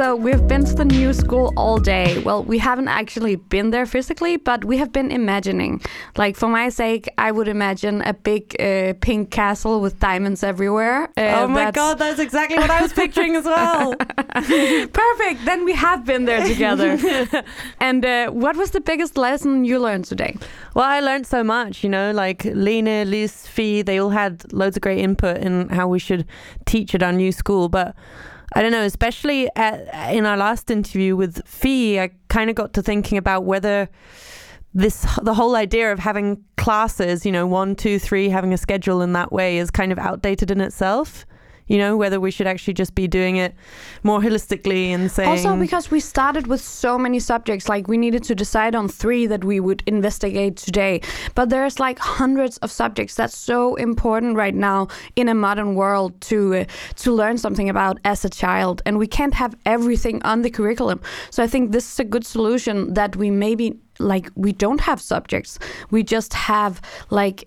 So 0.00 0.16
we've 0.16 0.48
been 0.48 0.64
to 0.64 0.72
the 0.72 0.86
new 0.86 1.12
school 1.12 1.52
all 1.58 1.78
day. 1.78 2.22
Well, 2.22 2.42
we 2.42 2.56
haven't 2.56 2.88
actually 2.88 3.36
been 3.36 3.68
there 3.68 3.84
physically, 3.84 4.38
but 4.38 4.64
we 4.64 4.78
have 4.78 4.92
been 4.92 5.10
imagining. 5.10 5.82
Like 6.16 6.36
for 6.36 6.48
my 6.48 6.70
sake, 6.70 7.06
I 7.18 7.30
would 7.30 7.48
imagine 7.48 8.00
a 8.00 8.14
big 8.14 8.58
uh, 8.58 8.94
pink 9.02 9.30
castle 9.30 9.82
with 9.82 10.00
diamonds 10.00 10.42
everywhere. 10.42 11.10
Uh, 11.18 11.42
oh 11.42 11.48
my 11.48 11.70
god, 11.70 11.98
that's 11.98 12.18
exactly 12.18 12.56
what 12.56 12.70
I 12.70 12.80
was 12.80 12.94
picturing 12.94 13.36
as 13.36 13.44
well. 13.44 13.94
Perfect. 14.34 15.44
Then 15.44 15.66
we 15.66 15.74
have 15.74 16.06
been 16.06 16.24
there 16.24 16.46
together. 16.46 16.96
and 17.78 18.02
uh, 18.02 18.30
what 18.30 18.56
was 18.56 18.70
the 18.70 18.80
biggest 18.80 19.18
lesson 19.18 19.66
you 19.66 19.78
learned 19.78 20.06
today? 20.06 20.34
Well, 20.74 20.86
I 20.86 21.00
learned 21.00 21.26
so 21.26 21.44
much, 21.44 21.84
you 21.84 21.90
know, 21.90 22.10
like 22.12 22.46
Lena, 22.46 23.04
Liz, 23.04 23.46
Phie, 23.46 23.82
they 23.82 24.00
all 24.00 24.08
had 24.08 24.50
loads 24.50 24.78
of 24.78 24.80
great 24.80 25.00
input 25.00 25.36
in 25.36 25.68
how 25.68 25.88
we 25.88 25.98
should 25.98 26.24
teach 26.64 26.94
at 26.94 27.02
our 27.02 27.12
new 27.12 27.32
school. 27.32 27.68
But 27.68 27.94
I 28.52 28.62
don't 28.62 28.72
know, 28.72 28.82
especially 28.82 29.48
at, 29.54 30.14
in 30.14 30.26
our 30.26 30.36
last 30.36 30.70
interview 30.70 31.14
with 31.14 31.44
Phie, 31.46 32.00
I 32.00 32.10
kind 32.28 32.50
of 32.50 32.56
got 32.56 32.72
to 32.74 32.82
thinking 32.82 33.16
about 33.16 33.44
whether 33.44 33.88
this 34.74 35.06
the 35.22 35.34
whole 35.34 35.56
idea 35.56 35.92
of 35.92 35.98
having 35.98 36.44
classes, 36.56 37.26
you 37.26 37.32
know, 37.32 37.46
one, 37.46 37.74
two, 37.74 37.98
three, 37.98 38.28
having 38.28 38.52
a 38.52 38.58
schedule 38.58 39.02
in 39.02 39.12
that 39.12 39.32
way 39.32 39.58
is 39.58 39.70
kind 39.70 39.92
of 39.92 39.98
outdated 39.98 40.50
in 40.50 40.60
itself. 40.60 41.26
You 41.70 41.78
know, 41.78 41.96
whether 41.96 42.18
we 42.18 42.32
should 42.32 42.48
actually 42.48 42.74
just 42.74 42.94
be 42.96 43.06
doing 43.06 43.36
it 43.36 43.54
more 44.02 44.20
holistically 44.20 44.88
and 44.94 45.10
saying 45.10 45.30
Also, 45.30 45.56
because 45.56 45.90
we 45.90 46.00
started 46.00 46.48
with 46.48 46.60
so 46.60 46.98
many 46.98 47.20
subjects, 47.20 47.68
like 47.68 47.86
we 47.86 47.96
needed 47.96 48.24
to 48.24 48.34
decide 48.34 48.74
on 48.74 48.88
three 48.88 49.28
that 49.28 49.44
we 49.44 49.60
would 49.60 49.82
investigate 49.86 50.56
today. 50.56 51.00
But 51.36 51.48
there's 51.48 51.78
like 51.78 51.98
hundreds 52.00 52.58
of 52.58 52.72
subjects 52.72 53.14
that's 53.14 53.38
so 53.38 53.76
important 53.76 54.36
right 54.36 54.56
now 54.70 54.88
in 55.14 55.28
a 55.28 55.34
modern 55.34 55.76
world 55.76 56.20
to 56.22 56.38
uh, 56.54 56.64
to 56.96 57.12
learn 57.12 57.38
something 57.38 57.68
about 57.70 57.98
as 58.04 58.24
a 58.24 58.30
child, 58.30 58.82
and 58.84 58.98
we 58.98 59.06
can't 59.06 59.34
have 59.34 59.54
everything 59.64 60.20
on 60.24 60.42
the 60.42 60.50
curriculum. 60.50 61.00
So 61.30 61.42
I 61.44 61.46
think 61.46 61.70
this 61.70 61.86
is 61.92 62.00
a 62.00 62.04
good 62.04 62.26
solution 62.26 62.94
that 62.94 63.14
we 63.14 63.30
maybe 63.30 63.78
like 64.00 64.28
we 64.34 64.52
don't 64.52 64.80
have 64.80 65.00
subjects. 65.00 65.58
We 65.90 66.02
just 66.02 66.34
have 66.34 66.80
like 67.10 67.44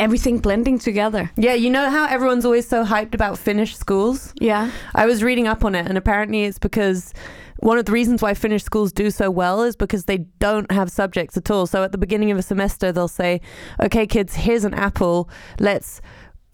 everything 0.00 0.38
blending 0.38 0.78
together. 0.78 1.30
Yeah, 1.36 1.54
you 1.54 1.70
know 1.70 1.90
how 1.90 2.06
everyone's 2.06 2.44
always 2.44 2.66
so 2.66 2.84
hyped 2.84 3.14
about 3.14 3.38
Finnish 3.38 3.76
schools? 3.76 4.32
Yeah. 4.40 4.70
I 4.94 5.06
was 5.06 5.22
reading 5.22 5.46
up 5.46 5.64
on 5.64 5.74
it, 5.74 5.86
and 5.86 5.98
apparently 5.98 6.44
it's 6.44 6.58
because 6.58 7.12
one 7.60 7.76
of 7.76 7.84
the 7.84 7.92
reasons 7.92 8.22
why 8.22 8.34
Finnish 8.34 8.62
schools 8.62 8.92
do 8.92 9.10
so 9.10 9.30
well 9.30 9.62
is 9.62 9.76
because 9.76 10.04
they 10.04 10.18
don't 10.38 10.70
have 10.70 10.90
subjects 10.90 11.36
at 11.36 11.50
all. 11.50 11.66
So 11.66 11.82
at 11.82 11.92
the 11.92 11.98
beginning 11.98 12.30
of 12.30 12.38
a 12.38 12.42
semester, 12.42 12.92
they'll 12.92 13.08
say, 13.08 13.40
"Okay, 13.80 14.06
kids, 14.06 14.34
here's 14.34 14.64
an 14.64 14.74
apple. 14.74 15.28
Let's." 15.60 16.00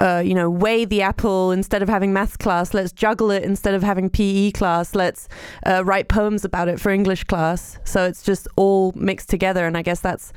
Uh, 0.01 0.21
you 0.27 0.35
know, 0.35 0.51
weigh 0.51 0.85
the 0.85 1.01
apple 1.01 1.53
instead 1.53 1.81
of 1.81 1.89
having 1.89 2.13
maths 2.13 2.37
class. 2.37 2.75
Let's 2.75 2.91
juggle 2.91 3.31
it 3.31 3.45
instead 3.45 3.75
of 3.75 3.85
having 3.85 4.11
PE 4.11 4.51
class. 4.51 4.97
Let's 4.97 5.29
uh, 5.65 5.85
write 5.85 6.09
poems 6.09 6.45
about 6.45 6.67
it 6.67 6.81
for 6.81 6.91
English 6.91 7.23
class. 7.23 7.79
So 7.85 8.05
it's 8.05 8.25
just 8.25 8.49
all 8.57 8.91
mixed 8.97 9.29
together. 9.31 9.69
And 9.69 9.77
I 9.77 9.83
guess 9.83 10.01
that's 10.01 10.33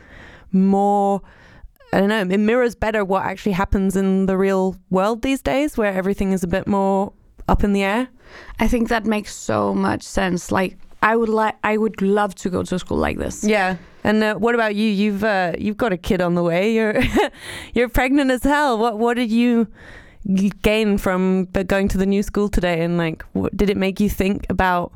more 0.51 1.23
I 1.93 1.99
don't 1.99 2.09
know, 2.09 2.21
it 2.21 2.37
mirrors 2.37 2.75
better 2.75 3.05
what 3.05 3.23
actually 3.23 3.53
happens 3.53 3.95
in 3.95 4.25
the 4.25 4.37
real 4.37 4.75
world 4.89 5.21
these 5.21 5.41
days, 5.41 5.77
where 5.77 5.93
everything 5.93 6.31
is 6.33 6.43
a 6.43 6.47
bit 6.47 6.67
more 6.67 7.13
up 7.47 7.63
in 7.63 7.73
the 7.73 7.83
air. 7.83 8.09
I 8.59 8.67
think 8.67 8.89
that 8.89 9.05
makes 9.05 9.33
so 9.33 9.73
much 9.73 10.03
sense. 10.03 10.51
Like 10.51 10.77
I 11.01 11.15
would 11.15 11.29
like 11.29 11.55
I 11.63 11.77
would 11.77 12.01
love 12.01 12.35
to 12.35 12.49
go 12.49 12.63
to 12.63 12.75
a 12.75 12.79
school 12.79 12.97
like 12.97 13.17
this. 13.17 13.43
Yeah. 13.43 13.77
And 14.03 14.23
uh, 14.23 14.35
what 14.35 14.55
about 14.55 14.75
you? 14.75 14.87
You've 14.87 15.23
uh, 15.23 15.53
you've 15.57 15.77
got 15.77 15.93
a 15.93 15.97
kid 15.97 16.21
on 16.21 16.35
the 16.35 16.43
way. 16.43 16.73
You're 16.73 17.01
you're 17.73 17.89
pregnant 17.89 18.31
as 18.31 18.43
hell. 18.43 18.77
What 18.77 18.97
what 18.97 19.15
did 19.15 19.31
you 19.31 19.67
gain 20.61 20.97
from 20.97 21.45
going 21.45 21.87
to 21.89 21.97
the 21.97 22.05
new 22.05 22.23
school 22.23 22.49
today? 22.49 22.83
And 22.83 22.97
like, 22.97 23.23
what, 23.33 23.55
did 23.55 23.69
it 23.69 23.77
make 23.77 23.99
you 23.99 24.09
think 24.09 24.45
about? 24.49 24.93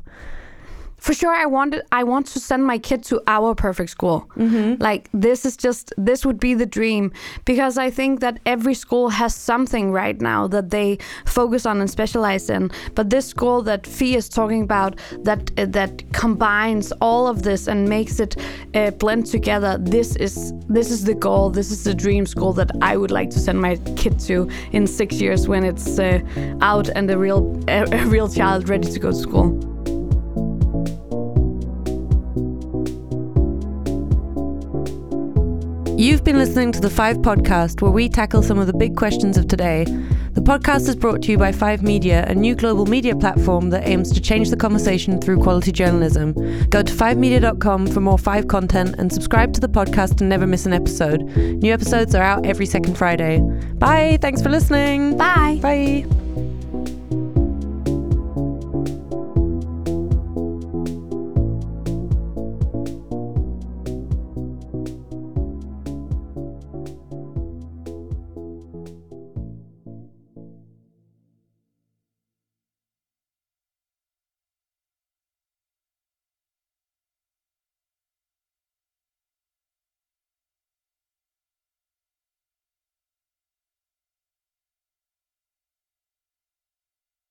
For 1.02 1.14
sure 1.14 1.34
I 1.34 1.46
wanted 1.46 1.82
I 1.90 2.04
want 2.04 2.26
to 2.28 2.38
send 2.38 2.64
my 2.64 2.78
kid 2.78 3.02
to 3.10 3.20
our 3.26 3.56
perfect 3.56 3.90
school. 3.90 4.30
Like 4.78 5.08
this 5.12 5.44
is 5.44 5.56
just 5.56 5.92
this 5.98 6.24
would 6.24 6.38
be 6.38 6.54
the 6.54 6.64
dream 6.64 7.10
because 7.44 7.76
I 7.76 7.90
think 7.90 8.20
that 8.20 8.38
every 8.46 8.74
school 8.74 9.08
has 9.08 9.34
something 9.34 9.90
right 9.90 10.20
now 10.20 10.46
that 10.54 10.70
they 10.70 10.98
focus 11.26 11.66
on 11.66 11.80
and 11.80 11.90
specialize 11.90 12.48
in. 12.48 12.70
But 12.94 13.10
this 13.10 13.26
school 13.26 13.62
that 13.62 13.82
Phie 13.82 14.14
is 14.14 14.28
talking 14.28 14.62
about 14.62 15.00
that 15.24 15.50
uh, 15.58 15.66
that 15.70 16.04
combines 16.12 16.92
all 17.00 17.26
of 17.26 17.42
this 17.42 17.66
and 17.66 17.88
makes 17.88 18.20
it 18.20 18.36
uh, 18.74 18.92
blend 18.92 19.26
together. 19.26 19.78
This 19.80 20.14
is 20.16 20.52
this 20.68 20.92
is 20.92 21.02
the 21.02 21.14
goal. 21.14 21.50
This 21.50 21.72
is 21.72 21.82
the 21.82 21.94
dream 21.94 22.26
school 22.26 22.52
that 22.52 22.70
I 22.80 22.96
would 22.96 23.10
like 23.10 23.30
to 23.30 23.40
send 23.40 23.60
my 23.60 23.74
kid 23.96 24.20
to 24.28 24.48
in 24.70 24.86
six 24.86 25.20
years 25.20 25.48
when 25.48 25.64
it's 25.64 25.98
uh, 25.98 26.20
out 26.60 26.88
and 26.90 27.10
a 27.10 27.18
real 27.18 27.42
a, 27.66 27.82
a 27.90 28.06
real 28.06 28.28
child 28.28 28.68
ready 28.68 28.88
to 28.92 29.00
go 29.00 29.10
to 29.10 29.16
school. 29.16 29.71
You've 35.96 36.24
been 36.24 36.38
listening 36.38 36.72
to 36.72 36.80
the 36.80 36.90
Five 36.90 37.18
Podcast, 37.18 37.80
where 37.82 37.90
we 37.90 38.08
tackle 38.08 38.42
some 38.42 38.58
of 38.58 38.66
the 38.66 38.72
big 38.72 38.96
questions 38.96 39.36
of 39.36 39.46
today. 39.46 39.84
The 40.32 40.40
podcast 40.40 40.88
is 40.88 40.96
brought 40.96 41.22
to 41.22 41.30
you 41.30 41.38
by 41.38 41.52
Five 41.52 41.82
Media, 41.82 42.24
a 42.26 42.34
new 42.34 42.54
global 42.54 42.86
media 42.86 43.14
platform 43.14 43.70
that 43.70 43.86
aims 43.86 44.10
to 44.12 44.20
change 44.20 44.50
the 44.50 44.56
conversation 44.56 45.20
through 45.20 45.38
quality 45.38 45.70
journalism. 45.70 46.32
Go 46.70 46.82
to 46.82 46.92
fivemedia.com 46.92 47.86
for 47.88 48.00
more 48.00 48.18
Five 48.18 48.48
content 48.48 48.96
and 48.98 49.12
subscribe 49.12 49.52
to 49.52 49.60
the 49.60 49.68
podcast 49.68 50.16
to 50.18 50.24
never 50.24 50.46
miss 50.46 50.66
an 50.66 50.72
episode. 50.72 51.22
New 51.36 51.72
episodes 51.72 52.14
are 52.14 52.22
out 52.22 52.46
every 52.46 52.66
second 52.66 52.96
Friday. 52.96 53.40
Bye. 53.74 54.18
Thanks 54.20 54.42
for 54.42 54.48
listening. 54.48 55.16
Bye. 55.16 55.58
Bye. 55.60 56.21